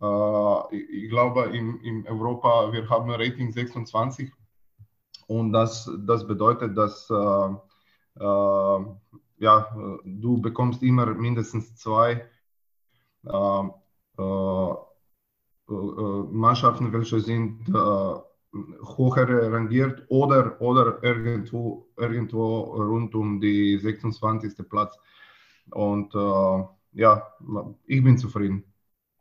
Äh, 0.00 0.76
ich 0.76 1.10
glaube, 1.10 1.44
in, 1.56 1.80
in 1.80 2.06
Europa, 2.06 2.72
wir 2.72 2.88
haben 2.88 3.10
Rating 3.10 3.52
26 3.52 4.32
und 5.28 5.52
das, 5.52 5.90
das 6.06 6.26
bedeutet, 6.26 6.76
dass 6.76 7.08
ja, 9.38 9.76
du 10.04 10.40
bekommst 10.40 10.82
immer 10.82 11.06
mindestens 11.14 11.76
zwei 11.76 12.24
Mannschaften, 15.66 16.92
welche 16.92 17.20
sind 17.20 17.68
höher 18.96 19.52
rangiert 19.52 20.04
oder, 20.08 20.60
oder 20.60 21.02
irgendwo, 21.02 21.86
irgendwo 21.96 22.60
rund 22.60 23.14
um 23.14 23.40
die 23.40 23.78
26. 23.78 24.68
Platz. 24.68 24.98
Und 25.70 26.14
äh, 26.14 26.64
ja, 26.92 27.32
ich 27.86 28.02
bin 28.02 28.18
zufrieden. 28.18 28.64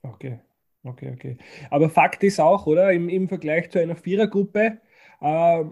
Okay, 0.02 0.40
okay, 0.84 1.12
okay. 1.14 1.38
Aber 1.70 1.90
Fakt 1.90 2.24
ist 2.24 2.40
auch, 2.40 2.66
oder, 2.68 2.92
im, 2.94 3.10
im 3.10 3.28
Vergleich 3.28 3.70
zu 3.72 3.80
einer 3.80 3.96
Vierergruppe, 3.96 4.80
äh, 5.22 5.64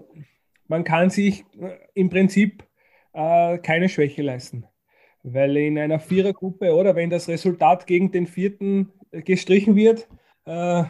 man 0.67 0.84
kann 0.84 1.10
sich 1.10 1.46
äh, 1.60 1.77
im 1.93 2.10
Prinzip 2.10 2.63
äh, 3.13 3.58
keine 3.60 3.89
Schwäche 3.89 4.22
leisten. 4.22 4.65
Weil 5.24 5.55
in 5.55 5.77
einer 5.77 6.00
Vierergruppe, 6.00 6.74
oder 6.74 6.96
wenn 6.96 7.10
das 7.10 7.29
Resultat 7.29 7.88
gegen 7.88 8.12
den 8.12 8.27
vierten 8.27 8.91
gestrichen 9.12 9.75
wird, 9.75 10.08
äh, 10.46 10.84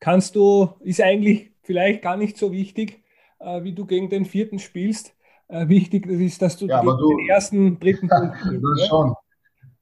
kannst 0.00 0.36
du, 0.36 0.68
ist 0.80 1.00
eigentlich 1.00 1.53
vielleicht 1.64 2.02
gar 2.02 2.16
nicht 2.16 2.36
so 2.36 2.52
wichtig, 2.52 3.02
äh, 3.40 3.62
wie 3.64 3.72
du 3.72 3.86
gegen 3.86 4.08
den 4.08 4.24
vierten 4.24 4.58
spielst. 4.58 5.14
Äh, 5.48 5.68
wichtig 5.68 6.06
ist, 6.06 6.40
dass 6.40 6.56
du, 6.56 6.66
ja, 6.66 6.82
du 6.82 7.16
den 7.16 7.28
ersten, 7.28 7.78
dritten 7.80 8.08
Punkt 8.08 8.38
spielst. 8.38 8.64
das 8.64 8.88
schon. 8.88 9.14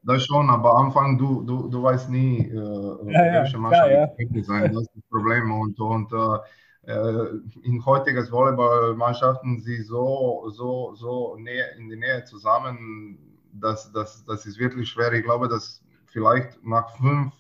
Das 0.05 0.25
schon, 0.25 0.51
aber 0.51 0.75
am 0.75 0.87
Anfang, 0.87 1.17
du, 1.17 1.43
du, 1.43 1.69
du 1.69 1.81
weißt 1.81 2.11
nie, 2.11 2.49
äh, 2.49 2.55
ja, 2.55 3.43
welche 3.43 3.59
Mannschaft 3.59 3.91
ja, 3.91 4.09
ja. 4.19 4.43
sein. 4.43 4.73
Das 4.73 4.83
ist 4.83 4.91
das 4.97 5.05
Problem. 5.09 5.53
Und, 5.53 5.79
und 5.79 6.13
äh, 6.13 7.27
in 7.63 7.85
heutigen 7.87 8.29
Volleyballmannschaften 8.29 9.61
sie 9.61 9.83
so, 9.83 10.49
so, 10.51 10.95
so 10.97 11.37
näher, 11.37 11.77
in 11.77 11.89
die 11.89 11.97
Nähe 11.97 12.25
zusammen, 12.25 13.17
dass 13.53 13.93
das, 13.93 14.25
das 14.25 14.45
ist 14.45 14.59
wirklich 14.59 14.89
schwer. 14.89 15.13
Ich 15.13 15.23
glaube, 15.23 15.49
dass 15.49 15.85
vielleicht 16.07 16.65
nach 16.65 16.91
fünf 16.97 17.33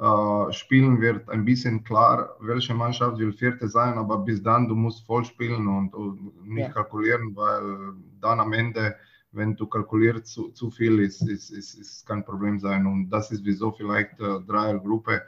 äh, 0.00 0.52
spielen 0.52 0.98
wird 1.02 1.28
ein 1.28 1.44
bisschen 1.44 1.84
klar, 1.84 2.34
welche 2.40 2.72
Mannschaft 2.72 3.18
will 3.18 3.34
Vierte 3.34 3.68
sein, 3.68 3.98
aber 3.98 4.16
bis 4.16 4.42
dann, 4.42 4.66
du 4.66 4.74
musst 4.74 5.04
voll 5.04 5.26
spielen 5.26 5.68
und, 5.68 5.94
und 5.94 6.48
nicht 6.48 6.68
ja. 6.68 6.72
kalkulieren, 6.72 7.36
weil 7.36 7.92
dann 8.18 8.40
am 8.40 8.54
Ende, 8.54 8.96
wenn 9.32 9.56
du 9.56 9.66
kalkulierst 9.66 10.26
zu, 10.26 10.52
zu 10.52 10.70
viel, 10.70 11.00
ist, 11.00 11.20
ist, 11.28 11.50
ist, 11.50 11.74
ist 11.74 12.06
kein 12.06 12.24
Problem 12.24 12.58
sein. 12.58 12.86
Und 12.86 13.10
das 13.10 13.30
ist 13.30 13.44
wieso 13.44 13.72
vielleicht 13.72 14.18
äh, 14.20 14.40
Dreiergruppe 14.46 15.20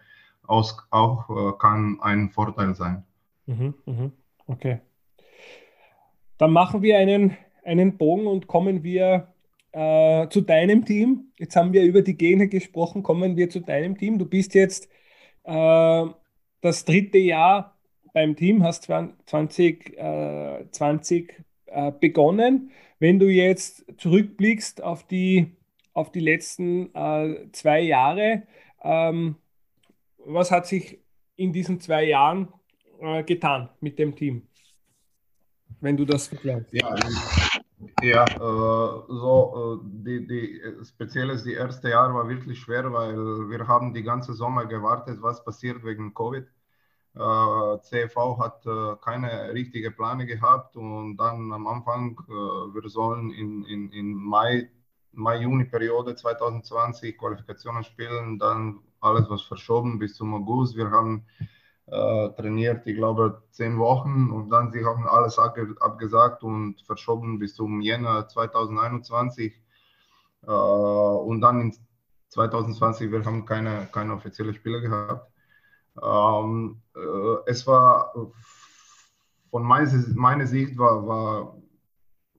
aus, 0.46 0.74
auch 0.88 1.28
äh, 1.28 1.52
kann 1.58 1.98
ein 2.00 2.30
Vorteil 2.30 2.74
sein. 2.74 3.04
Mhm, 3.44 3.74
mhm. 3.84 4.12
Okay. 4.46 4.80
Dann 6.38 6.50
machen 6.50 6.80
wir 6.80 6.96
einen, 6.96 7.36
einen 7.62 7.98
Bogen 7.98 8.26
und 8.26 8.46
kommen 8.46 8.82
wir 8.82 9.31
äh, 9.72 10.28
zu 10.28 10.42
deinem 10.42 10.84
Team. 10.84 11.32
Jetzt 11.38 11.56
haben 11.56 11.72
wir 11.72 11.82
über 11.82 12.02
die 12.02 12.16
Gene 12.16 12.48
gesprochen, 12.48 13.02
kommen 13.02 13.36
wir 13.36 13.50
zu 13.50 13.60
deinem 13.60 13.96
Team. 13.96 14.18
Du 14.18 14.26
bist 14.26 14.54
jetzt 14.54 14.88
äh, 15.44 16.06
das 16.60 16.84
dritte 16.84 17.18
Jahr 17.18 17.76
beim 18.12 18.36
Team, 18.36 18.62
hast 18.62 18.84
2020 18.84 19.98
äh, 19.98 20.66
20, 20.70 21.44
äh, 21.66 21.92
begonnen. 21.92 22.70
Wenn 22.98 23.18
du 23.18 23.28
jetzt 23.28 23.84
zurückblickst 23.98 24.82
auf 24.82 25.06
die, 25.06 25.56
auf 25.94 26.12
die 26.12 26.20
letzten 26.20 26.94
äh, 26.94 27.50
zwei 27.52 27.80
Jahre, 27.80 28.42
ähm, 28.82 29.36
was 30.18 30.50
hat 30.50 30.66
sich 30.66 31.00
in 31.36 31.52
diesen 31.52 31.80
zwei 31.80 32.04
Jahren 32.04 32.48
getan 33.26 33.68
mit 33.80 33.98
dem 33.98 34.14
Team, 34.14 34.46
wenn 35.80 35.96
du 35.96 36.04
das 36.04 36.28
vergleichst. 36.28 36.72
Ja, 36.72 36.94
ja 38.02 38.26
äh, 38.36 39.02
so 39.08 39.80
äh, 39.82 39.86
die, 40.04 40.26
die, 40.26 40.62
speziell 40.84 41.30
ist 41.30 41.44
die 41.46 41.54
erste 41.54 41.90
Jahr 41.90 42.14
war 42.14 42.28
wirklich 42.28 42.60
schwer, 42.60 42.92
weil 42.92 43.16
wir 43.16 43.66
haben 43.68 43.94
die 43.94 44.02
ganze 44.02 44.34
Sommer 44.34 44.66
gewartet, 44.66 45.18
was 45.22 45.44
passiert 45.44 45.84
wegen 45.84 46.14
Covid. 46.14 46.46
Äh, 47.14 47.18
CV 47.82 48.38
hat 48.38 48.64
äh, 48.66 48.96
keine 49.04 49.52
richtige 49.52 49.90
Pläne 49.90 50.26
gehabt 50.26 50.76
und 50.76 51.16
dann 51.18 51.52
am 51.52 51.66
Anfang, 51.66 52.18
äh, 52.28 52.32
wir 52.32 52.88
sollen 52.88 53.30
in, 53.32 53.64
in, 53.64 53.92
in 53.92 54.14
Mai, 54.14 54.70
Mai-Juni-Periode 55.12 56.14
2020 56.16 57.18
Qualifikationen 57.18 57.84
spielen, 57.84 58.38
dann 58.38 58.80
alles 59.00 59.28
was 59.28 59.42
verschoben 59.42 59.98
bis 59.98 60.14
zum 60.14 60.34
August. 60.34 60.76
Wir 60.76 60.90
haben 60.90 61.26
äh, 61.92 62.30
trainiert, 62.30 62.86
ich 62.86 62.96
glaube, 62.96 63.42
zehn 63.50 63.78
Wochen 63.78 64.30
und 64.30 64.48
dann 64.48 64.72
sie 64.72 64.84
haben 64.84 65.06
alles 65.06 65.38
abgesagt 65.38 66.42
und 66.42 66.80
verschoben 66.86 67.38
bis 67.38 67.54
zum 67.54 67.82
Jänner 67.82 68.26
2021. 68.28 69.52
Äh, 70.46 70.50
und 70.50 71.42
dann 71.42 71.60
in 71.60 71.76
2020, 72.28 73.10
wir 73.12 73.24
haben 73.24 73.44
keine, 73.44 73.88
keine 73.92 74.14
offizielle 74.14 74.54
Spiele 74.54 74.80
gehabt. 74.80 75.30
Ähm, 76.02 76.80
äh, 76.96 77.50
es 77.50 77.66
war 77.66 78.14
von 79.50 79.62
meiner, 79.62 80.46
Sicht 80.46 80.78
war, 80.78 81.06
war, 81.06 81.58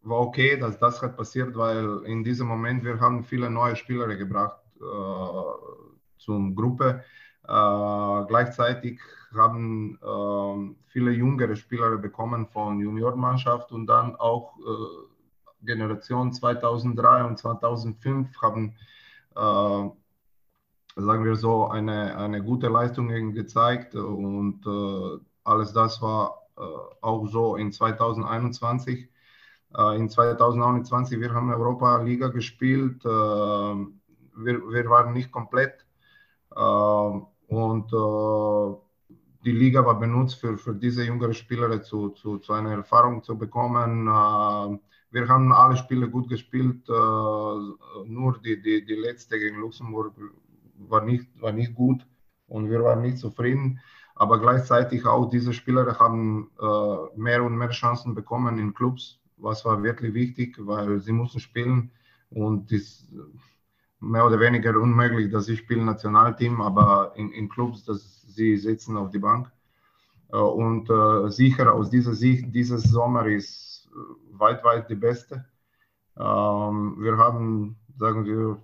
war 0.02 0.20
okay, 0.20 0.58
dass 0.58 0.80
das 0.80 1.00
hat 1.04 1.16
passiert, 1.16 1.56
weil 1.56 2.02
in 2.06 2.24
diesem 2.24 2.48
Moment 2.48 2.84
wir 2.84 3.00
haben 3.00 3.24
viele 3.24 3.52
neue 3.52 3.76
Spieler 3.76 4.08
gebracht 4.16 4.60
äh, 4.78 6.12
zur 6.18 6.56
Gruppe. 6.56 7.04
Äh, 7.48 8.26
gleichzeitig 8.28 9.00
haben 9.36 10.00
äh, 10.02 10.76
viele 10.88 11.12
jüngere 11.12 11.56
Spieler 11.56 11.98
bekommen 11.98 12.48
von 12.48 12.80
Juniormannschaft 12.80 13.72
und 13.72 13.88
dann 13.88 14.16
auch 14.16 14.58
äh, 14.60 15.66
Generation 15.66 16.32
2003 16.32 17.24
und 17.26 17.38
2005 17.38 18.42
haben 18.42 18.76
äh, 19.36 19.90
sagen 20.96 21.26
wir 21.26 21.36
so, 21.36 21.68
eine, 21.68 22.16
eine 22.18 22.44
gute 22.44 22.68
Leistung 22.68 23.08
gezeigt 23.34 23.96
und 23.96 24.66
äh, 24.66 25.26
alles 25.44 25.74
das 25.74 26.02
war 26.02 26.44
äh, 26.58 26.62
auch 27.02 27.26
so 27.28 27.56
in 27.56 27.72
2021. 27.72 29.10
Äh, 29.76 29.98
in 29.98 30.10
2021, 30.10 31.20
wir 31.20 31.34
haben 31.34 31.52
Europa 31.52 32.02
Liga 32.04 32.28
gespielt, 32.28 33.04
wir, 33.04 33.92
wir 34.36 34.90
waren 34.90 35.14
nicht 35.14 35.32
komplett 35.32 35.86
äh, 36.56 37.20
und 37.56 37.94
äh, 37.94 39.16
die 39.46 39.52
Liga 39.52 39.86
war 39.86 40.00
benutzt 40.00 40.36
für, 40.36 40.58
für 40.58 40.74
diese 40.74 41.04
jüngeren 41.04 41.34
Spieler 41.34 41.82
zu, 41.82 42.10
zu, 42.10 42.38
zu 42.38 42.54
einer 42.54 42.72
Erfahrung 42.72 43.24
zu 43.24 43.38
bekommen. 43.38 44.06
wir 44.06 45.28
haben 45.28 45.52
alle 45.52 45.76
Spiele 45.76 46.10
gut 46.10 46.30
gespielt, 46.30 46.88
nur 46.88 48.40
die, 48.42 48.62
die, 48.62 48.86
die 48.86 48.96
letzte 48.96 49.38
gegen 49.38 49.58
Luxemburg 49.60 50.14
war 50.78 51.04
nicht, 51.04 51.28
war 51.42 51.52
nicht 51.52 51.76
gut 51.76 52.08
und 52.48 52.70
wir 52.70 52.84
waren 52.84 53.02
nicht 53.02 53.18
zufrieden. 53.18 53.80
Aber 54.16 54.40
gleichzeitig 54.40 55.06
auch 55.06 55.30
diese 55.30 55.54
Spieler 55.54 55.98
haben 56.00 56.52
äh, 56.62 57.20
mehr 57.20 57.44
und 57.44 57.58
mehr 57.58 57.70
Chancen 57.70 58.14
bekommen 58.14 58.60
in 58.60 58.74
Clubs, 58.74 59.20
was 59.38 59.66
war 59.66 59.82
wirklich 59.82 60.14
wichtig, 60.14 60.56
weil 60.60 61.00
sie 61.00 61.12
mussten 61.12 61.40
spielen 61.40 61.92
und 62.30 62.72
ist 62.72 63.10
mehr 64.04 64.26
oder 64.26 64.40
weniger 64.40 64.78
unmöglich, 64.80 65.32
dass 65.32 65.46
sie 65.46 65.58
spielen 65.58 65.86
Nationalteam, 65.86 66.62
aber 66.62 67.14
in, 67.16 67.32
in 67.32 67.50
Clubs, 67.50 67.84
dass 67.86 68.22
sie 68.28 68.58
sitzen 68.58 68.98
auf 68.98 69.10
die 69.10 69.20
Bank. 69.20 69.52
Äh, 70.32 70.38
und 70.38 70.90
äh, 70.90 71.30
sicher 71.30 71.74
aus 71.74 71.90
dieser 71.90 72.14
Sicht, 72.14 72.54
dieses 72.54 72.84
Sommer 72.84 73.26
ist 73.28 73.90
äh, 73.92 74.40
weit, 74.40 74.64
weit 74.64 74.90
die 74.90 74.96
beste. 74.96 75.46
Ähm, 76.18 76.98
wir 77.00 77.18
haben, 77.18 77.78
sagen 77.98 78.26
wir, 78.26 78.62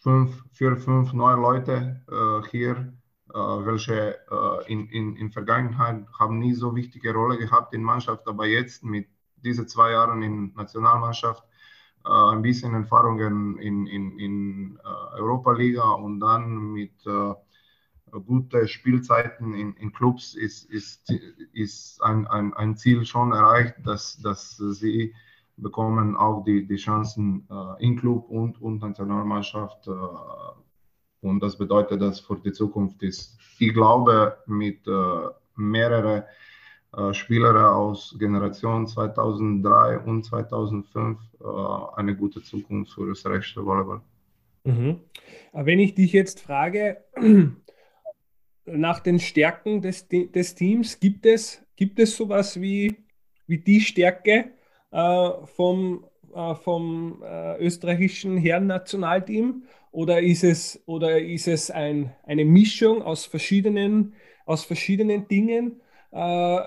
fünf, 0.00 0.44
vier, 0.52 0.76
fünf 0.76 1.12
neue 1.12 1.36
Leute 1.36 2.02
äh, 2.10 2.48
hier, 2.50 2.92
äh, 3.30 3.38
welche 3.38 4.18
äh, 4.30 4.72
in, 4.72 4.88
in, 4.90 5.16
in 5.16 5.30
Vergangenheit 5.30 6.06
haben 6.18 6.38
nie 6.38 6.54
so 6.54 6.74
wichtige 6.76 7.12
Rolle 7.12 7.38
gehabt 7.38 7.74
in 7.74 7.82
Mannschaft, 7.82 8.26
aber 8.28 8.46
jetzt 8.46 8.84
mit 8.84 9.08
diesen 9.36 9.66
zwei 9.66 9.92
Jahren 9.92 10.22
in 10.22 10.54
Nationalmannschaft 10.54 11.44
ein 12.10 12.42
bisschen 12.42 12.74
Erfahrungen 12.74 13.58
in, 13.58 13.86
in, 13.86 14.18
in 14.18 14.78
äh, 14.84 15.20
Europa 15.20 15.52
Liga 15.52 15.90
und 15.90 16.20
dann 16.20 16.72
mit 16.72 16.94
äh, 17.06 17.34
gute 18.26 18.66
Spielzeiten 18.66 19.54
in, 19.54 19.74
in 19.74 19.92
Clubs 19.92 20.34
ist, 20.34 20.64
ist, 20.70 21.12
ist 21.52 22.02
ein, 22.02 22.26
ein, 22.26 22.54
ein 22.54 22.76
Ziel 22.76 23.04
schon 23.04 23.32
erreicht, 23.32 23.74
dass, 23.84 24.18
dass 24.18 24.56
sie 24.56 25.14
bekommen 25.56 26.16
auch 26.16 26.44
die, 26.44 26.66
die 26.66 26.76
Chancen 26.76 27.46
äh, 27.50 27.84
in 27.84 27.98
Club 27.98 28.28
und, 28.30 28.60
und 28.62 28.80
Nationalmannschaft. 28.80 29.88
Äh, 29.88 29.90
und 31.20 31.40
das 31.40 31.58
bedeutet, 31.58 32.00
dass 32.00 32.20
für 32.20 32.36
die 32.36 32.52
Zukunft 32.52 33.02
ist, 33.02 33.36
ich 33.58 33.74
glaube, 33.74 34.38
mit 34.46 34.86
äh, 34.86 35.28
mehreren 35.56 36.22
äh, 36.96 37.12
Spielern 37.12 37.56
aus 37.56 38.16
Generation 38.18 38.86
2003 38.86 39.98
und 39.98 40.24
2005 40.24 41.18
äh, 41.40 41.44
eine 41.96 42.16
gute 42.16 42.42
Zukunft 42.42 42.92
für 42.92 43.08
das 43.08 43.24
rechte 43.26 43.64
Volleyball. 43.64 44.00
Mhm. 44.64 45.00
Wenn 45.52 45.78
ich 45.78 45.94
dich 45.94 46.12
jetzt 46.12 46.40
frage, 46.40 47.04
nach 48.66 49.00
den 49.00 49.18
Stärken 49.18 49.82
des, 49.82 50.08
des 50.08 50.54
Teams, 50.54 50.98
gibt 51.00 51.26
es, 51.26 51.62
gibt 51.76 51.98
es 51.98 52.16
sowas 52.16 52.60
wie, 52.60 52.96
wie 53.46 53.58
die 53.58 53.80
Stärke, 53.80 54.52
äh, 54.90 55.30
vom, 55.44 56.06
äh, 56.34 56.54
vom 56.54 57.22
äh, 57.22 57.58
österreichischen 57.58 58.36
Herren-Nationalteam? 58.36 59.64
Oder 59.90 60.20
ist 60.22 60.44
es, 60.44 60.82
oder 60.86 61.18
ist 61.20 61.48
es 61.48 61.70
ein, 61.70 62.14
eine 62.24 62.44
Mischung 62.44 63.02
aus 63.02 63.24
verschiedenen, 63.26 64.14
aus 64.46 64.64
verschiedenen 64.64 65.28
Dingen? 65.28 65.80
Äh, 66.10 66.58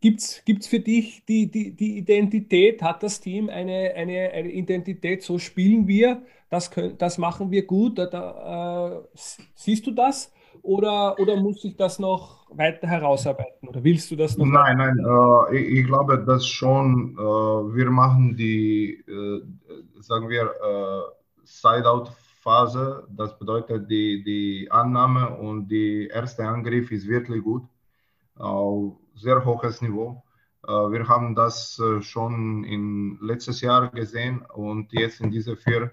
Gibt 0.00 0.20
es 0.20 0.66
für 0.68 0.78
dich 0.78 1.24
die, 1.26 1.50
die, 1.50 1.74
die 1.74 1.98
Identität? 1.98 2.82
Hat 2.82 3.02
das 3.02 3.20
Team 3.20 3.48
eine, 3.48 3.94
eine, 3.96 4.30
eine 4.30 4.50
Identität? 4.52 5.22
So 5.24 5.38
spielen 5.38 5.88
wir, 5.88 6.22
das, 6.50 6.70
können, 6.70 6.96
das 6.98 7.18
machen 7.18 7.50
wir 7.50 7.66
gut. 7.66 7.98
Da, 7.98 9.02
äh, 9.02 9.18
siehst 9.54 9.86
du 9.86 9.90
das? 9.90 10.32
Oder, 10.62 11.18
oder 11.18 11.36
muss 11.36 11.64
ich 11.64 11.76
das 11.76 11.98
noch 11.98 12.46
weiter 12.50 12.86
herausarbeiten? 12.86 13.68
Oder 13.68 13.82
willst 13.82 14.10
du 14.10 14.16
das 14.16 14.36
noch? 14.36 14.46
Nein, 14.46 14.76
nein, 14.76 14.98
äh, 14.98 15.56
ich, 15.56 15.78
ich, 15.80 15.86
glaube, 15.86 16.24
dass 16.24 16.46
schon 16.46 17.16
äh, 17.18 17.20
wir 17.20 17.90
machen 17.90 18.36
die, 18.36 19.02
äh, 19.06 19.42
sagen 20.00 20.28
wir, 20.28 20.44
äh, 20.44 21.44
Side-Out-Phase. 21.44 23.08
Das 23.16 23.36
bedeutet, 23.38 23.90
die, 23.90 24.22
die 24.22 24.70
Annahme 24.70 25.36
und 25.38 25.68
die 25.68 26.06
erste 26.06 26.46
Angriff 26.46 26.92
ist 26.92 27.08
wirklich 27.08 27.42
gut. 27.42 27.62
Auf 28.38 28.96
sehr 29.14 29.44
hohes 29.44 29.82
Niveau. 29.82 30.22
Äh, 30.66 30.70
wir 30.70 31.08
haben 31.08 31.34
das 31.34 31.78
äh, 31.78 32.00
schon 32.02 32.64
in 32.64 33.18
letztes 33.20 33.60
Jahr 33.60 33.90
gesehen 33.90 34.44
und 34.54 34.92
jetzt 34.92 35.20
in 35.20 35.30
diese 35.30 35.56
vier 35.56 35.90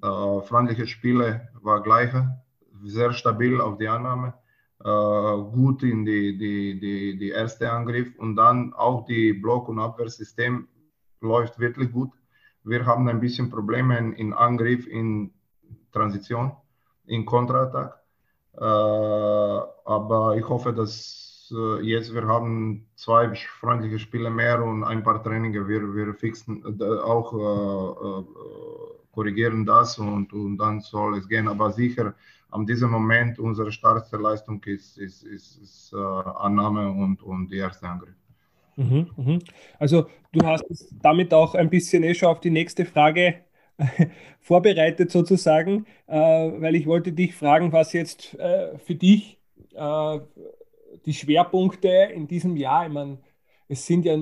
freundliche 0.00 0.86
Spiele 0.86 1.48
war 1.62 1.80
gleiche 1.82 2.44
sehr 2.84 3.12
stabil 3.12 3.60
auf 3.60 3.78
die 3.78 3.88
Annahme, 3.88 4.34
äh, 4.80 4.84
gut 4.84 5.82
in 5.82 6.04
die, 6.04 6.36
die, 6.36 6.78
die, 6.78 7.18
die 7.18 7.30
erste 7.30 7.70
Angriff 7.70 8.14
und 8.18 8.36
dann 8.36 8.74
auch 8.74 9.04
die 9.06 9.32
Block- 9.32 9.68
und 9.68 9.78
Abwehrsystem 9.78 10.68
läuft 11.20 11.58
wirklich 11.58 11.92
gut. 11.92 12.10
Wir 12.64 12.86
haben 12.86 13.08
ein 13.08 13.20
bisschen 13.20 13.50
Probleme 13.50 14.14
in, 14.14 14.32
Angriff, 14.32 14.86
in 14.86 15.32
Transition, 15.92 16.52
in 17.06 17.24
Kontraattack. 17.24 18.00
Äh, 18.56 18.64
aber 18.64 20.36
ich 20.36 20.48
hoffe, 20.48 20.72
dass 20.72 21.30
äh, 21.32 21.33
jetzt 21.82 22.14
wir 22.14 22.26
haben 22.26 22.86
zwei 22.94 23.34
freundliche 23.34 23.98
Spiele 23.98 24.30
mehr 24.30 24.62
und 24.62 24.84
ein 24.84 25.02
paar 25.02 25.22
Traininge. 25.22 25.66
Wir, 25.68 25.94
wir 25.94 26.14
fixen 26.14 26.62
äh, 26.80 26.84
auch 26.84 27.32
äh, 27.32 28.08
äh, 28.08 28.24
korrigieren 29.12 29.64
das 29.66 29.98
und, 29.98 30.32
und 30.32 30.58
dann 30.58 30.80
soll 30.80 31.18
es 31.18 31.28
gehen. 31.28 31.48
Aber 31.48 31.70
sicher 31.70 32.14
an 32.50 32.66
diesem 32.66 32.90
Moment 32.90 33.38
unsere 33.38 33.72
stärkste 33.72 34.16
Leistung 34.16 34.62
ist, 34.64 34.96
ist, 34.98 35.24
ist, 35.24 35.58
ist 35.62 35.92
äh, 35.92 35.96
Annahme 35.96 36.90
und, 36.90 37.22
und 37.22 37.48
die 37.50 37.58
erste 37.58 37.88
Angriff. 37.88 38.14
Mhm, 38.76 39.10
mhm. 39.16 39.38
Also 39.78 40.06
du 40.32 40.46
hast 40.46 40.64
damit 41.02 41.32
auch 41.32 41.54
ein 41.54 41.70
bisschen 41.70 42.02
eh 42.02 42.14
schon 42.14 42.28
auf 42.28 42.40
die 42.40 42.50
nächste 42.50 42.84
Frage 42.84 43.40
vorbereitet 44.40 45.10
sozusagen, 45.10 45.86
äh, 46.06 46.16
weil 46.16 46.74
ich 46.74 46.86
wollte 46.86 47.12
dich 47.12 47.34
fragen, 47.34 47.72
was 47.72 47.92
jetzt 47.92 48.34
äh, 48.38 48.78
für 48.78 48.94
dich 48.94 49.38
äh, 49.74 50.18
die 51.06 51.14
Schwerpunkte 51.14 51.88
in 52.14 52.26
diesem 52.28 52.56
Jahr, 52.56 52.86
ich 52.86 52.92
meine, 52.92 53.18
es 53.68 53.86
sind 53.86 54.04
ja 54.04 54.18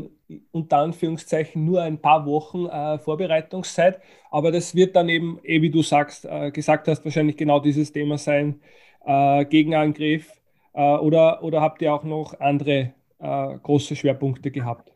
unter 0.53 0.79
Anführungszeichen 0.79 1.65
nur 1.65 1.83
ein 1.83 2.01
paar 2.01 2.27
Wochen 2.27 2.67
äh, 2.67 2.99
Vorbereitungszeit, 2.99 4.01
aber 4.31 4.53
das 4.53 4.75
wird 4.75 4.97
dann 4.97 5.09
eben, 5.09 5.41
eh 5.43 5.61
wie 5.63 5.71
du 5.71 5.83
sagst, 5.83 6.25
äh, 6.25 6.51
gesagt 6.51 6.89
hast, 6.89 7.05
wahrscheinlich 7.05 7.37
genau 7.37 7.61
dieses 7.61 7.93
Thema 7.93 8.19
sein, 8.19 8.61
äh, 9.05 9.45
Gegenangriff 9.45 10.31
äh, 10.75 10.97
oder, 10.97 11.43
oder 11.43 11.61
habt 11.61 11.83
ihr 11.83 11.93
auch 11.93 12.05
noch 12.05 12.39
andere 12.41 12.95
äh, 13.19 13.59
große 13.63 13.97
Schwerpunkte 13.97 14.51
gehabt? 14.51 14.93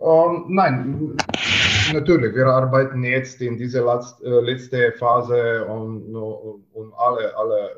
Ähm, 0.00 0.44
nein, 0.48 1.16
natürlich. 1.92 2.34
Wir 2.34 2.46
arbeiten 2.46 3.02
jetzt 3.02 3.40
in 3.42 3.56
dieser 3.58 3.82
äh, 4.22 4.40
letzte 4.40 4.92
Phase 4.92 5.66
und, 5.66 6.14
und 6.14 6.94
alle, 6.94 7.36
alle 7.36 7.70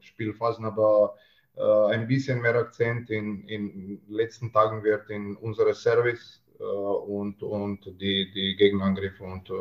Spielphasen, 0.00 0.64
aber 0.64 1.14
ein 1.60 2.06
bisschen 2.08 2.40
mehr 2.40 2.54
Akzent 2.56 3.10
in 3.10 3.46
den 3.46 4.02
letzten 4.08 4.52
Tagen 4.52 4.82
wird 4.82 5.10
in 5.10 5.36
unsere 5.36 5.74
Service 5.74 6.42
äh, 6.58 6.64
und, 6.64 7.42
und 7.42 7.84
die, 8.00 8.30
die 8.32 8.56
Gegenangriffe 8.56 9.24
und 9.24 9.50
äh, 9.50 9.54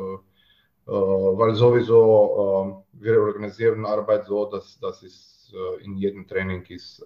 äh, 0.88 0.92
weil 0.92 1.56
sowieso 1.56 2.86
wir 2.94 3.22
organisieren 3.22 3.86
Arbeit 3.86 4.26
so, 4.26 4.46
dass 4.46 4.80
das 4.80 5.04
ist 5.04 5.54
in 5.82 5.98
jedem 5.98 6.26
Training 6.28 6.64
ist 6.70 7.06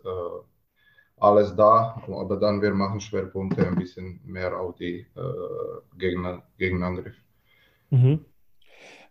alles 1.17 1.55
da, 1.55 2.01
aber 2.07 2.37
dann 2.37 2.61
wir 2.61 2.73
machen 2.73 2.99
Schwerpunkte 2.99 3.65
ein 3.65 3.75
bisschen 3.75 4.19
mehr 4.25 4.59
auf 4.59 4.75
die 4.75 5.05
äh, 5.15 5.97
Gegner, 5.97 6.43
Gegenangriff. 6.57 7.15
Mhm. 7.89 8.25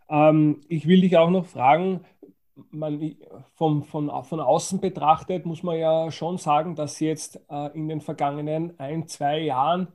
Ähm, 0.07 0.61
ich 0.67 0.87
will 0.87 1.01
dich 1.01 1.17
auch 1.17 1.31
noch 1.31 1.45
fragen, 1.45 2.05
man, 2.71 3.15
vom, 3.53 3.83
von, 3.83 4.23
von 4.23 4.39
außen 4.39 4.79
betrachtet 4.79 5.45
muss 5.45 5.63
man 5.63 5.77
ja 5.77 6.11
schon 6.11 6.37
sagen, 6.37 6.75
dass 6.75 6.99
jetzt 6.99 7.39
äh, 7.49 7.75
in 7.77 7.87
den 7.87 8.01
vergangenen 8.01 8.79
ein, 8.79 9.07
zwei 9.07 9.39
Jahren, 9.39 9.87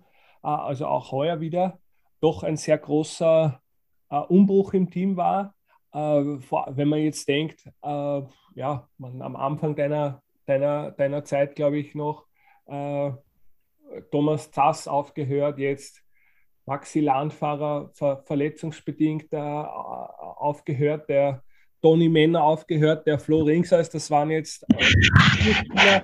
äh, 0.42 0.49
also 0.49 0.87
auch 0.87 1.12
heuer 1.12 1.40
wieder, 1.40 1.79
doch 2.20 2.42
ein 2.42 2.57
sehr 2.57 2.79
großer 2.79 3.61
äh, 4.11 4.16
Umbruch 4.16 4.75
im 4.75 4.90
Team 4.90 5.16
war. 5.16 5.55
Äh, 5.92 6.38
vor, 6.40 6.66
wenn 6.70 6.88
man 6.88 7.01
jetzt 7.01 7.27
denkt, 7.29 7.66
äh, 7.83 8.23
ja, 8.55 8.88
man, 8.99 9.23
am 9.23 9.37
Anfang 9.37 9.75
deiner 9.75 10.23
deiner, 10.51 10.90
deiner 10.90 11.25
Zeit, 11.25 11.55
glaube 11.55 11.79
ich, 11.79 11.94
noch 11.94 12.27
äh, 12.66 13.12
Thomas 14.11 14.51
Zass 14.51 14.88
aufgehört, 14.88 15.59
jetzt 15.59 16.03
Maxi 16.66 17.01
Landfahrer 17.01 17.90
ver 17.94 18.23
verletzungsbedingt 18.25 19.35
aufgehört, 19.35 21.09
der 21.09 21.42
Toni 21.83 22.09
Männer 22.09 22.43
aufgehört, 22.43 23.07
der 23.07 23.19
Flo 23.19 23.43
Ringsers, 23.43 23.90
das 23.90 24.11
waren 24.11 24.31
jetzt 24.31 24.64
äh, 24.69 26.01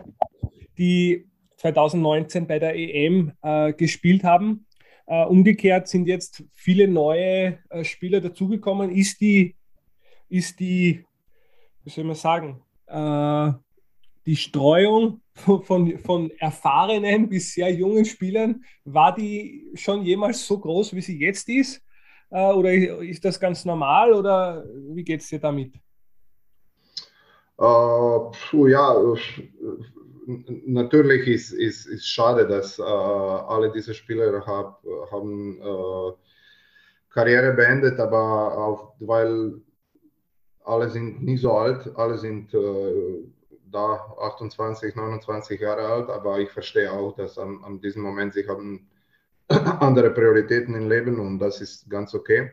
die 0.79 1.27
2019 1.57 2.47
bei 2.47 2.59
der 2.59 2.75
EM 2.75 3.33
äh, 3.43 3.73
gespielt 3.73 4.25
haben. 4.25 4.67
Äh, 5.07 5.25
umgekehrt 5.25 5.89
sind 5.89 6.07
jetzt 6.07 6.45
viele 6.55 6.89
neue 6.89 7.59
äh, 7.71 7.85
Spieler 7.85 8.21
dazugekommen. 8.21 8.91
Ist 8.91 9.21
die, 9.21 9.55
ist 10.29 10.59
die, 10.59 11.05
wie 11.85 11.91
soll 11.91 12.05
man 12.05 12.17
sagen, 12.17 12.63
äh, 12.87 13.53
die 14.27 14.37
Streuung 14.37 15.21
von, 15.35 15.99
von 15.99 16.31
erfahrenen 16.39 17.29
bis 17.29 17.55
sehr 17.55 17.73
jungen 17.73 18.05
Spielern, 18.05 18.65
war 18.85 19.15
die 19.15 19.71
schon 19.75 20.03
jemals 20.03 20.45
so 20.47 20.59
groß, 20.59 20.95
wie 20.95 21.01
sie 21.01 21.19
jetzt 21.19 21.49
ist? 21.49 21.83
Äh, 22.31 22.53
oder 22.53 22.73
ist 22.73 23.25
das 23.25 23.39
ganz 23.39 23.65
normal 23.65 24.13
oder 24.13 24.65
wie 24.89 25.05
geht 25.05 25.21
es 25.21 25.29
dir 25.29 25.41
damit? 25.41 25.75
Uh, 27.59 28.31
puh, 28.51 28.67
ja, 28.67 28.95
natürlich 30.67 31.27
ist 31.27 31.53
es 31.53 31.59
ist, 31.59 31.87
ist 31.87 32.07
schade, 32.09 32.47
dass 32.47 32.79
uh, 32.79 32.83
alle 32.83 33.73
diese 33.73 33.95
Spieler 33.95 34.45
hab, 34.45 34.83
haben 35.11 35.59
uh, 35.63 36.13
Karriere 37.09 37.55
beendet, 37.55 37.99
aber 37.99 38.59
auch, 38.59 38.95
weil 38.99 39.55
alle 40.65 40.91
sind 40.91 41.23
nicht 41.23 41.41
so 41.41 41.53
alt, 41.53 41.91
alle 41.97 42.19
sind 42.19 42.53
da 43.71 44.17
28, 44.21 44.95
29 44.95 45.61
Jahre 45.61 45.87
alt, 45.87 46.11
aber 46.11 46.39
ich 46.41 46.51
verstehe 46.51 46.93
auch, 46.93 47.15
dass 47.15 47.39
an, 47.39 47.63
an 47.65 47.81
diesem 47.81 48.03
Moment 48.03 48.35
sie 48.35 48.47
haben 48.47 48.89
andere 49.81 50.11
Prioritäten 50.11 50.75
im 50.75 50.89
Leben 50.89 51.19
und 51.21 51.39
das 51.39 51.61
ist 51.61 51.89
ganz 51.91 52.15
okay. 52.15 52.51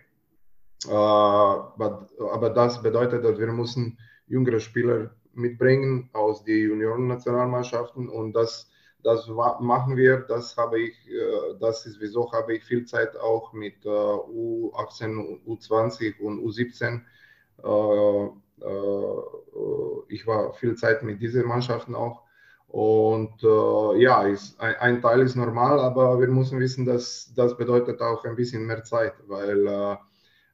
Uh, 0.86 1.72
but, 1.78 2.10
aber 2.20 2.50
das 2.50 2.82
bedeutet, 2.82 3.24
dass 3.24 3.40
wir 3.40 3.48
müssen 3.48 3.98
jüngere 4.28 4.60
Spieler 4.60 5.16
mitbringen 5.34 6.10
aus 6.12 6.44
den 6.44 6.70
Junioren-Nationalmannschaften 6.70 8.10
und 8.10 8.34
das, 8.34 8.70
das 9.02 9.28
machen 9.28 9.96
wir. 9.96 10.26
Das 10.28 10.58
habe 10.58 10.82
ich, 10.82 10.94
äh, 11.10 11.58
das 11.60 11.86
ist 11.86 12.02
wieso 12.02 12.30
habe 12.34 12.56
ich 12.56 12.64
viel 12.66 12.86
Zeit 12.86 13.16
auch 13.16 13.54
mit 13.54 13.86
U18, 13.86 15.46
U20 15.46 16.20
und 16.20 16.42
U17 16.42 17.02
äh, 17.64 18.30
ich 20.10 20.28
war 20.28 20.54
viel 20.54 20.76
Zeit 20.76 21.04
mit 21.04 21.22
diesen 21.22 21.46
Mannschaften 21.48 21.96
auch. 21.96 22.23
Und 22.74 23.44
äh, 23.44 24.02
ja, 24.02 24.24
ist, 24.24 24.60
ein, 24.60 24.76
ein, 24.78 25.00
Teil 25.00 25.22
ist 25.22 25.36
normal, 25.36 25.80
aber 25.80 26.20
wir 26.20 26.28
müssen 26.28 26.60
wissen, 26.60 26.86
dass 26.86 27.32
das 27.36 27.56
bedeutet 27.56 28.02
auch 28.02 28.26
ein 28.26 28.36
bisschen 28.36 28.66
mehr 28.66 28.84
Zeit, 28.84 29.14
weil 29.28 29.68
äh, 29.68 29.96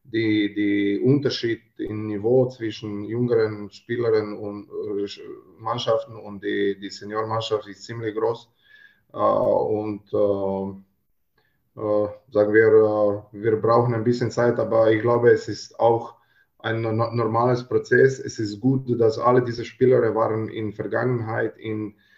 die, 0.04 0.54
die 0.54 1.00
Unterschied 1.00 1.62
im 1.78 2.08
Niveau 2.08 2.50
zwischen 2.50 3.06
jüngeren 3.06 3.72
Spielern 3.72 4.34
und 4.38 4.68
äh, 4.68 5.08
Mannschaften 5.60 6.18
und 6.18 6.44
die, 6.44 6.78
die 6.78 6.90
Seniormannschaft 6.90 7.70
ist 7.70 7.86
ziemlich 7.86 8.14
groß. 8.18 8.50
Äh, 9.14 9.18
und 9.18 10.04
äh, 10.08 10.74
sagen 12.34 12.54
wir, 12.54 13.28
wir 13.32 13.62
brauchen 13.62 13.94
ein 13.94 14.04
bisschen 14.04 14.30
Zeit, 14.30 14.60
aber 14.60 14.92
ich 14.92 15.02
glaube, 15.02 15.32
es 15.32 15.48
ist 15.48 15.80
auch 15.80 16.16
ein 16.58 16.82
normales 16.82 17.66
Prozess. 17.66 18.20
Es 18.20 18.40
ist 18.40 18.60
gut, 18.60 19.00
dass 19.00 19.18
alle 19.18 19.42
diese 19.42 19.64
Spieler 19.64 20.14
waren 20.14 20.50
in 20.50 20.74
Vergangenheit 20.74 21.58
in 21.58 21.92
äh, 21.92 22.09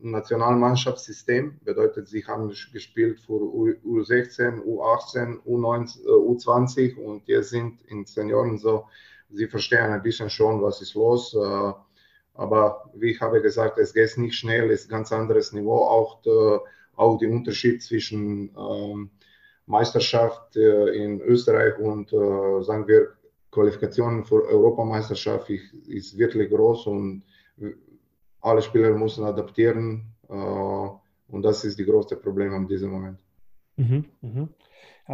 Nationalmannschaftssystem. 0.00 1.58
Bedeutet, 1.64 2.08
sie 2.08 2.24
haben 2.26 2.48
gespielt 2.48 3.20
für 3.20 3.32
U16, 3.32 4.62
U18, 4.62 5.42
U19, 5.44 6.06
U20 6.06 6.96
und 6.96 7.26
jetzt 7.26 7.50
sind 7.50 7.82
in 7.88 8.04
Senioren 8.04 8.58
so, 8.58 8.86
sie 9.30 9.46
verstehen 9.46 9.92
ein 9.92 10.02
bisschen 10.02 10.30
schon, 10.30 10.62
was 10.62 10.80
ist 10.82 10.94
los. 10.94 11.34
Äh, 11.34 11.72
aber 12.34 12.90
wie 12.94 13.12
ich 13.12 13.20
habe 13.20 13.40
gesagt, 13.40 13.78
es 13.78 13.94
geht 13.94 14.16
nicht 14.18 14.36
schnell, 14.36 14.70
es 14.70 14.82
ist 14.82 14.86
ein 14.88 14.96
ganz 14.96 15.12
anderes 15.12 15.52
Niveau. 15.52 15.84
Auch, 15.84 16.20
der, 16.22 16.62
auch 16.96 17.18
der 17.18 17.30
Unterschied 17.30 17.82
zwischen 17.82 18.50
ähm, 18.56 19.10
Meisterschaft 19.66 20.56
äh, 20.56 20.88
in 20.96 21.20
Österreich 21.20 21.78
und, 21.78 22.12
äh, 22.12 22.62
sagen 22.62 22.86
wir, 22.88 23.14
Qualifikation 23.50 24.24
für 24.24 24.44
Europameisterschaft 24.48 25.48
ist 25.86 26.18
wirklich 26.18 26.50
groß 26.50 26.88
und 26.88 27.22
alle 28.44 28.62
Spieler 28.62 28.90
müssen 28.90 29.24
adaptieren 29.24 30.14
äh, 30.28 30.32
und 30.32 31.42
das 31.42 31.64
ist 31.64 31.78
das 31.78 31.86
größte 31.86 32.16
Problem 32.16 32.52
an 32.52 32.68
diesem 32.68 32.90
Moment. 32.90 33.18
Mhm, 33.76 34.04
mhm. 34.20 34.48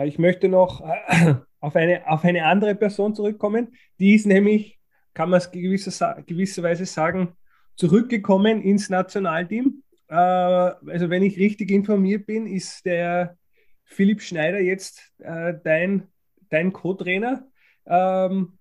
Ich 0.04 0.18
möchte 0.18 0.48
noch 0.48 0.80
äh, 0.80 1.34
auf 1.60 1.76
eine, 1.76 2.08
auf 2.08 2.24
eine 2.24 2.44
andere 2.44 2.74
Person 2.74 3.14
zurückkommen. 3.14 3.74
Die 3.98 4.14
ist 4.14 4.26
nämlich, 4.26 4.78
kann 5.14 5.30
man 5.30 5.38
es 5.38 5.50
gewisser, 5.50 6.22
gewisserweise 6.26 6.86
sagen, 6.86 7.36
zurückgekommen 7.76 8.60
ins 8.62 8.90
Nationalteam. 8.90 9.82
Äh, 10.08 10.14
also 10.14 11.08
wenn 11.08 11.22
ich 11.22 11.38
richtig 11.38 11.70
informiert 11.70 12.26
bin, 12.26 12.46
ist 12.46 12.84
der 12.84 13.36
Philipp 13.84 14.22
Schneider 14.22 14.60
jetzt 14.60 15.12
dein, 15.18 16.06
dein 16.48 16.72
Co-Trainer 16.72 17.44
ähm, 17.86 18.59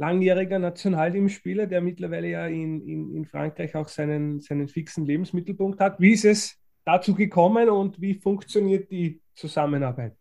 langjähriger 0.00 0.58
Nationalteamspieler, 0.58 1.66
der 1.66 1.82
mittlerweile 1.82 2.28
ja 2.28 2.46
in, 2.46 2.80
in, 2.88 3.14
in 3.14 3.26
Frankreich 3.26 3.76
auch 3.76 3.88
seinen, 3.88 4.40
seinen 4.40 4.66
fixen 4.66 5.04
Lebensmittelpunkt 5.04 5.78
hat. 5.78 6.00
Wie 6.00 6.12
ist 6.12 6.24
es 6.24 6.56
dazu 6.86 7.14
gekommen 7.14 7.68
und 7.68 8.00
wie 8.00 8.14
funktioniert 8.14 8.90
die 8.90 9.20
Zusammenarbeit? 9.34 10.16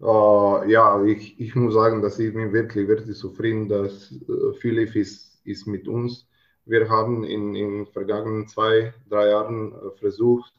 Uh, 0.00 0.62
ja, 0.68 1.02
ich, 1.04 1.38
ich 1.40 1.54
muss 1.56 1.74
sagen, 1.74 2.00
dass 2.00 2.20
ich 2.20 2.32
bin 2.32 2.52
wirklich, 2.52 2.86
wirklich 2.86 3.16
zufrieden, 3.16 3.68
dass 3.68 4.12
uh, 4.28 4.52
Philipp 4.52 4.94
ist, 4.94 5.40
ist 5.44 5.66
mit 5.66 5.88
uns. 5.88 6.28
Wir 6.64 6.88
haben 6.88 7.24
in 7.24 7.54
den 7.54 7.86
vergangenen 7.86 8.46
zwei, 8.46 8.94
drei 9.08 9.30
Jahren 9.30 9.72
uh, 9.72 9.90
versucht, 9.98 10.54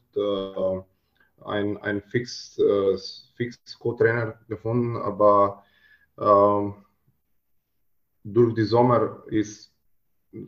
ein, 1.44 1.76
ein 1.78 2.00
fix, 2.02 2.56
fix 3.36 3.58
Co-Trainer 3.80 4.38
gefunden, 4.48 4.96
aber 4.96 5.64
ähm, 6.20 6.83
durch 8.24 8.54
die 8.54 8.64
Sommer 8.64 9.22
ist 9.26 9.72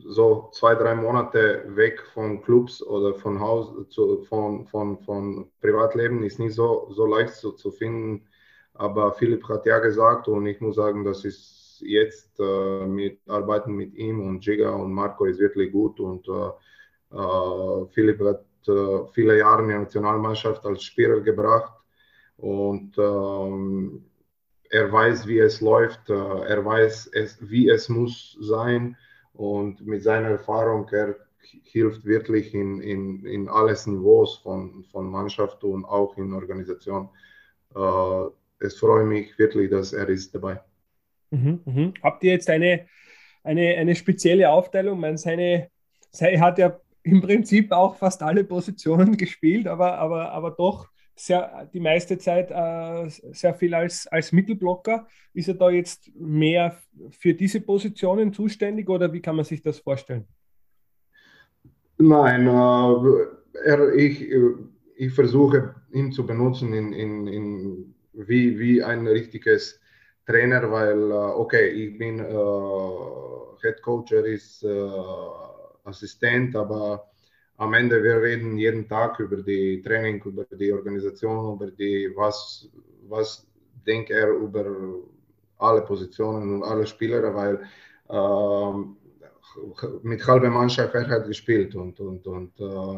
so 0.03 0.49
zwei, 0.51 0.75
drei 0.75 0.95
Monate 0.95 1.63
weg 1.75 2.03
von 2.13 2.41
Clubs 2.41 2.83
oder 2.83 3.13
von 3.15 3.39
Haus, 3.39 3.73
zu, 3.89 4.23
von, 4.23 4.67
von, 4.67 4.99
von 4.99 5.49
Privatleben 5.61 6.23
ist 6.23 6.39
nicht 6.39 6.55
so, 6.55 6.89
so 6.91 7.05
leicht 7.05 7.35
zu, 7.35 7.53
zu 7.53 7.71
finden. 7.71 8.27
Aber 8.73 9.13
Philipp 9.13 9.47
hat 9.47 9.65
ja 9.65 9.79
gesagt 9.79 10.27
und 10.27 10.45
ich 10.45 10.59
muss 10.59 10.75
sagen, 10.75 11.05
das 11.05 11.23
ist 11.23 11.81
jetzt 11.81 12.39
äh, 12.39 12.85
mit 12.85 13.19
Arbeiten 13.27 13.73
mit 13.73 13.93
ihm 13.95 14.21
und 14.27 14.41
Giga 14.41 14.71
und 14.71 14.91
Marco 14.91 15.25
ist 15.25 15.39
wirklich 15.39 15.71
gut 15.71 15.99
und 15.99 16.27
äh, 16.27 17.15
äh, 17.15 17.85
Philipp 17.93 18.19
hat 18.21 18.45
äh, 18.67 19.07
viele 19.13 19.37
Jahre 19.37 19.63
in 19.63 19.69
der 19.69 19.79
Nationalmannschaft 19.79 20.65
als 20.65 20.83
Spieler 20.83 21.21
gebracht 21.21 21.73
und 22.37 22.97
ähm, 22.97 24.06
er 24.69 24.91
weiß, 24.91 25.27
wie 25.27 25.39
es 25.39 25.61
läuft, 25.61 26.09
äh, 26.09 26.13
er 26.13 26.63
weiß, 26.63 27.09
es, 27.13 27.37
wie 27.49 27.69
es 27.69 27.89
muss 27.89 28.37
sein 28.39 28.97
und 29.33 29.85
mit 29.85 30.03
seiner 30.03 30.29
Erfahrung, 30.29 30.87
er, 30.91 31.15
hilft 31.63 32.05
wirklich 32.05 32.53
in, 32.53 32.81
in, 32.81 33.25
in 33.25 33.49
alles 33.49 33.87
Niveaus 33.87 34.37
von, 34.37 34.83
von 34.91 35.09
Mannschaft 35.09 35.63
und 35.63 35.85
auch 35.85 36.17
in 36.17 36.33
Organisation. 36.33 37.09
Äh, 37.75 38.65
es 38.65 38.77
freut 38.77 39.05
mich 39.05 39.37
wirklich, 39.37 39.69
dass 39.69 39.93
er 39.93 40.09
ist 40.09 40.33
dabei. 40.33 40.61
Mhm, 41.31 41.61
mh. 41.65 41.93
Habt 42.03 42.23
ihr 42.23 42.31
jetzt 42.31 42.49
eine, 42.49 42.87
eine, 43.43 43.75
eine 43.75 43.95
spezielle 43.95 44.49
Aufteilung? 44.49 44.99
Man 44.99 45.17
seine, 45.17 45.69
er 46.19 46.39
hat 46.39 46.57
ja 46.57 46.79
im 47.03 47.21
Prinzip 47.21 47.71
auch 47.71 47.95
fast 47.95 48.21
alle 48.23 48.43
Positionen 48.43 49.15
gespielt, 49.17 49.67
aber, 49.67 49.97
aber, 49.97 50.31
aber 50.31 50.51
doch 50.51 50.87
sehr, 51.19 51.69
die 51.73 51.79
meiste 51.79 52.17
Zeit 52.17 52.51
äh, 52.51 53.09
sehr 53.09 53.53
viel 53.55 53.73
als, 53.73 54.07
als 54.07 54.31
Mittelblocker. 54.31 55.07
Ist 55.33 55.47
er 55.47 55.55
da 55.55 55.69
jetzt 55.69 56.09
mehr 56.15 56.77
für 57.09 57.33
diese 57.33 57.61
Positionen 57.61 58.33
zuständig 58.33 58.89
oder 58.89 59.11
wie 59.11 59.21
kann 59.21 59.35
man 59.35 59.45
sich 59.45 59.61
das 59.61 59.79
vorstellen? 59.79 60.27
Nein, 61.97 62.47
äh, 62.47 63.65
er, 63.65 63.93
ich, 63.95 64.27
ich 64.95 65.13
versuche 65.13 65.75
ihn 65.91 66.11
zu 66.11 66.25
benutzen 66.25 66.73
in, 66.73 66.93
in, 66.93 67.27
in 67.27 67.95
wie, 68.13 68.59
wie 68.59 68.83
ein 68.83 69.07
richtiges 69.07 69.79
Trainer, 70.25 70.69
weil, 70.71 71.11
äh, 71.11 71.13
okay, 71.13 71.69
ich 71.69 71.97
bin 71.97 72.19
äh, 72.19 73.61
Head 73.61 73.81
Coach, 73.81 74.11
er 74.11 74.25
ist 74.25 74.63
äh, 74.63 74.89
Assistent, 75.83 76.55
aber 76.55 77.09
am 77.57 77.73
Ende 77.73 78.03
wir 78.03 78.21
reden 78.21 78.57
jeden 78.57 78.87
Tag 78.87 79.19
über 79.19 79.37
die 79.37 79.81
Training, 79.81 80.21
über 80.23 80.45
die 80.45 80.71
Organisation, 80.71 81.55
über 81.55 81.71
die, 81.71 82.11
was, 82.15 82.69
was 83.07 83.47
denkt 83.85 84.11
er 84.11 84.29
über 84.29 84.65
alle 85.57 85.81
Positionen 85.81 86.55
und 86.55 86.63
alle 86.63 86.85
Spieler, 86.85 87.33
weil 87.33 87.61
äh, 88.09 88.73
mit 90.03 90.25
halber 90.25 90.49
Mannschaft 90.49 90.93
er 90.93 91.07
hat 91.07 91.25
gespielt 91.25 91.73
und, 91.75 91.99
und, 91.99 92.27
und 92.27 92.59
äh, 92.59 92.97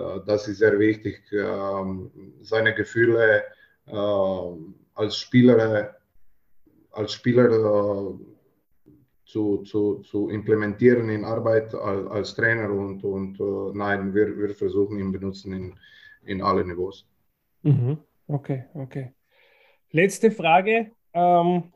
äh 0.00 0.20
das 0.26 0.46
ist 0.46 0.58
sehr 0.58 0.78
wichtig, 0.78 1.22
ähm, 1.32 2.10
seine 2.42 2.74
Gefühle 2.74 3.44
äh, 3.86 4.52
als 4.94 5.16
Spieler, 5.16 5.96
als 6.90 7.12
Spieler 7.12 7.48
äh, 7.48 8.35
zu, 9.26 9.58
zu, 9.64 9.98
zu 10.02 10.30
implementieren 10.30 11.10
in 11.10 11.24
Arbeit 11.24 11.74
als, 11.74 12.06
als 12.06 12.34
Trainer 12.34 12.70
und, 12.70 13.02
und 13.04 13.38
uh, 13.40 13.72
nein, 13.74 14.14
wir, 14.14 14.38
wir 14.38 14.54
versuchen 14.54 14.98
ihn 14.98 15.12
benutzen 15.12 15.52
in, 15.52 15.74
in 16.24 16.40
alle 16.40 16.64
Niveaus. 16.64 17.06
Mhm. 17.62 17.98
Okay, 18.28 18.64
okay. 18.74 19.12
Letzte 19.90 20.30
Frage. 20.30 20.92
Ähm, 21.12 21.72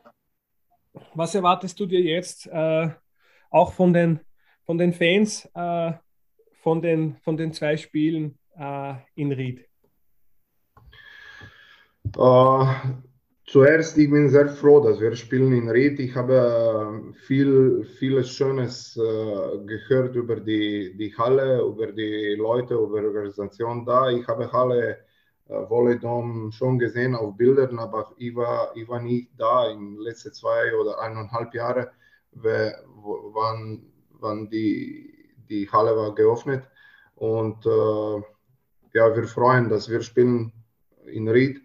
was 1.15 1.35
erwartest 1.35 1.79
du 1.81 1.87
dir 1.87 2.01
jetzt 2.01 2.47
äh, 2.47 2.89
auch 3.51 3.73
von 3.73 3.93
den, 3.93 4.21
von 4.65 4.79
den 4.79 4.93
Fans 4.93 5.49
äh, 5.55 5.93
von, 6.63 6.81
den, 6.81 7.17
von 7.17 7.37
den 7.37 7.53
zwei 7.53 7.77
Spielen 7.77 8.39
äh, 8.57 8.95
in 9.15 9.33
Ried? 9.33 9.67
Zuerst, 13.51 13.99
ich 13.99 14.09
bin 14.09 14.29
sehr 14.29 14.49
froh, 14.49 14.79
dass 14.79 15.01
wir 15.01 15.17
spielen 15.17 15.53
in 15.53 15.69
Ried. 15.69 15.99
Ich 15.99 16.15
habe 16.15 16.37
äh, 16.37 17.13
viel, 17.27 17.83
vieles 17.99 18.31
Schönes 18.31 18.97
äh, 18.97 19.59
gehört 19.67 20.15
über 20.15 20.37
die, 20.37 20.97
die 20.97 21.13
Halle, 21.19 21.61
über 21.61 21.89
die 21.91 22.37
Leute, 22.39 22.75
über 22.75 23.01
die 23.01 23.09
Organisation 23.09 23.85
da. 23.85 24.09
Ich 24.09 24.25
habe 24.29 24.53
Halle 24.53 24.99
äh, 25.49 25.69
Volleydom 25.69 26.53
schon 26.53 26.79
gesehen 26.79 27.17
auf 27.17 27.37
Bildern, 27.37 27.81
aber 27.81 28.13
ich 28.19 28.37
war, 28.37 28.71
ich 28.77 28.87
war 28.89 29.01
nicht 29.01 29.31
da 29.37 29.69
in 29.69 29.97
den 29.97 29.99
letzten 29.99 30.33
zwei 30.33 30.73
oder 30.77 31.01
eineinhalb 31.01 31.53
Jahren, 31.53 31.89
wann, 32.31 33.83
wann 34.21 34.49
die, 34.49 35.13
die 35.49 35.69
Halle 35.69 35.97
war 35.97 36.15
geöffnet. 36.15 36.69
Und 37.17 37.67
äh, 37.67 38.23
ja, 38.97 39.17
wir 39.17 39.25
freuen, 39.25 39.69
dass 39.69 39.91
wir 39.91 40.03
spielen 40.03 40.53
in 41.07 41.29
Ried 41.29 41.61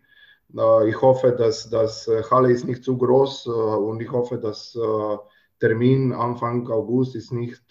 ich 0.87 1.01
hoffe, 1.01 1.33
dass 1.33 1.69
das 1.69 2.07
äh, 2.07 2.23
Halle 2.31 2.51
ist 2.51 2.65
nicht 2.65 2.83
zu 2.83 2.97
groß 2.97 3.47
äh, 3.47 3.49
und 3.49 3.99
ich 4.01 4.09
hoffe, 4.09 4.37
dass 4.37 4.75
äh, 4.75 5.17
Termin 5.59 6.13
Anfang 6.13 6.69
August 6.69 7.15
ist 7.15 7.31
nicht 7.31 7.63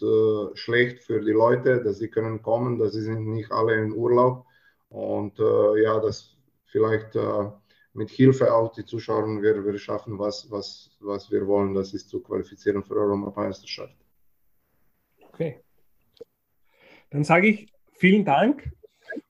schlecht 0.54 1.02
für 1.02 1.20
die 1.20 1.32
Leute, 1.32 1.82
dass 1.84 1.98
sie 1.98 2.08
können 2.08 2.40
kommen, 2.40 2.78
dass 2.78 2.94
sie 2.94 3.02
sind 3.02 3.26
nicht 3.26 3.52
alle 3.52 3.74
in 3.74 3.92
Urlaub 3.92 4.46
und 4.88 5.38
ja, 5.38 6.00
dass 6.00 6.34
vielleicht 6.64 7.14
mit 7.92 8.08
Hilfe 8.08 8.54
auch 8.54 8.72
die 8.72 8.86
Zuschauer 8.86 9.26
wir, 9.42 9.62
wir 9.66 9.78
schaffen, 9.78 10.18
was, 10.18 10.50
was, 10.50 10.96
was 11.00 11.30
wir 11.30 11.46
wollen, 11.46 11.74
das 11.74 11.92
ist 11.92 12.08
zu 12.08 12.22
qualifizieren 12.22 12.82
für 12.82 12.94
Europameisterschaft. 12.94 13.94
Okay. 15.28 15.62
Dann 17.10 17.22
sage 17.22 17.48
ich 17.48 17.72
vielen 17.92 18.24
Dank 18.24 18.72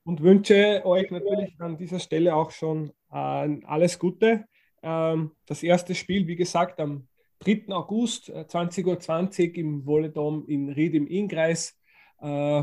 und 0.05 0.23
wünsche 0.23 0.83
euch 0.85 1.11
natürlich 1.11 1.55
an 1.59 1.77
dieser 1.77 1.99
Stelle 1.99 2.35
auch 2.35 2.51
schon 2.51 2.91
äh, 3.11 3.17
alles 3.65 3.99
Gute. 3.99 4.45
Ähm, 4.83 5.33
das 5.47 5.63
erste 5.63 5.95
Spiel, 5.95 6.27
wie 6.27 6.37
gesagt, 6.37 6.79
am 6.79 7.09
3. 7.41 7.65
August, 7.69 8.29
äh, 8.29 8.45
20.20 8.47 9.51
Uhr 9.51 9.57
im 9.57 9.87
Volledom 9.87 10.47
in 10.47 10.69
Ried 10.71 10.95
im 10.95 11.07
Innkreis 11.07 11.79
äh, 12.21 12.63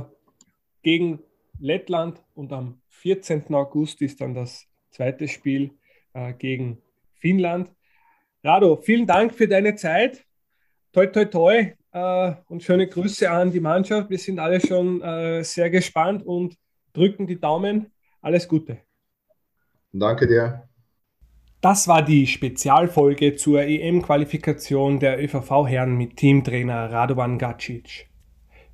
gegen 0.83 1.19
Lettland 1.59 2.23
und 2.35 2.53
am 2.53 2.81
14. 2.89 3.53
August 3.53 4.01
ist 4.01 4.21
dann 4.21 4.33
das 4.33 4.67
zweite 4.91 5.27
Spiel 5.27 5.71
äh, 6.13 6.33
gegen 6.33 6.81
Finnland. 7.13 7.71
Rado, 8.43 8.77
vielen 8.77 9.05
Dank 9.05 9.33
für 9.33 9.47
deine 9.47 9.75
Zeit. 9.75 10.25
Toi, 10.91 11.07
toi, 11.07 11.25
toi 11.25 11.73
äh, 11.91 12.33
und 12.47 12.63
schöne 12.63 12.87
Grüße 12.87 13.29
an 13.29 13.51
die 13.51 13.59
Mannschaft. 13.59 14.09
Wir 14.09 14.17
sind 14.17 14.39
alle 14.39 14.59
schon 14.59 15.01
äh, 15.01 15.43
sehr 15.43 15.69
gespannt 15.69 16.23
und 16.23 16.57
drücken 16.93 17.27
die 17.27 17.39
Daumen. 17.39 17.91
Alles 18.21 18.47
Gute. 18.47 18.79
Danke 19.91 20.27
dir. 20.27 20.67
Das 21.61 21.87
war 21.87 22.01
die 22.01 22.25
Spezialfolge 22.25 23.35
zur 23.35 23.61
EM-Qualifikation 23.61 24.99
der 24.99 25.23
ÖVV-Herren 25.23 25.95
mit 25.95 26.17
Teamtrainer 26.17 26.91
Radovan 26.91 27.37
Gacic. 27.37 28.07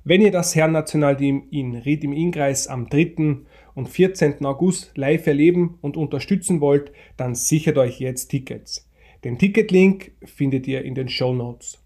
Wenn 0.04 0.22
ihr 0.22 0.30
das 0.30 0.56
Herrennationalteam 0.56 1.48
in 1.50 1.74
Ried 1.74 2.02
im 2.02 2.14
Innkreis 2.14 2.66
am 2.66 2.88
3. 2.88 3.42
und 3.74 3.90
14. 3.90 4.42
August 4.46 4.96
live 4.96 5.26
erleben 5.26 5.76
und 5.82 5.98
unterstützen 5.98 6.62
wollt, 6.62 6.92
dann 7.18 7.34
sichert 7.34 7.76
euch 7.76 8.00
jetzt 8.00 8.28
Tickets. 8.28 8.88
Den 9.22 9.36
Ticketlink 9.36 10.12
findet 10.24 10.66
ihr 10.66 10.82
in 10.82 10.94
den 10.94 11.10
Show 11.10 11.34
Notes. 11.34 11.84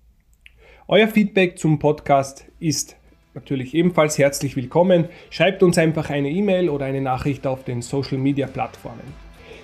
Euer 0.86 1.08
Feedback 1.08 1.58
zum 1.58 1.80
Podcast 1.80 2.46
ist 2.60 2.96
natürlich 3.34 3.74
ebenfalls 3.74 4.18
herzlich 4.18 4.56
willkommen. 4.56 5.06
Schreibt 5.30 5.62
uns 5.62 5.78
einfach 5.78 6.10
eine 6.10 6.30
E-Mail 6.30 6.68
oder 6.68 6.86
eine 6.86 7.00
Nachricht 7.00 7.46
auf 7.46 7.64
den 7.64 7.82
Social 7.82 8.18
Media 8.18 8.46
Plattformen. 8.46 9.00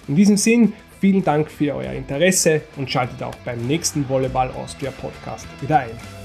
In 0.08 0.16
diesem 0.16 0.36
Sinn, 0.36 0.72
vielen 1.00 1.22
Dank 1.22 1.50
für 1.50 1.74
euer 1.74 1.92
Interesse 1.92 2.62
und 2.76 2.90
schaltet 2.90 3.22
auch 3.22 3.36
beim 3.44 3.66
nächsten 3.66 4.08
Volleyball 4.08 4.50
Austria 4.50 4.90
Podcast 4.90 5.46
wieder 5.60 5.80
ein. 5.80 6.17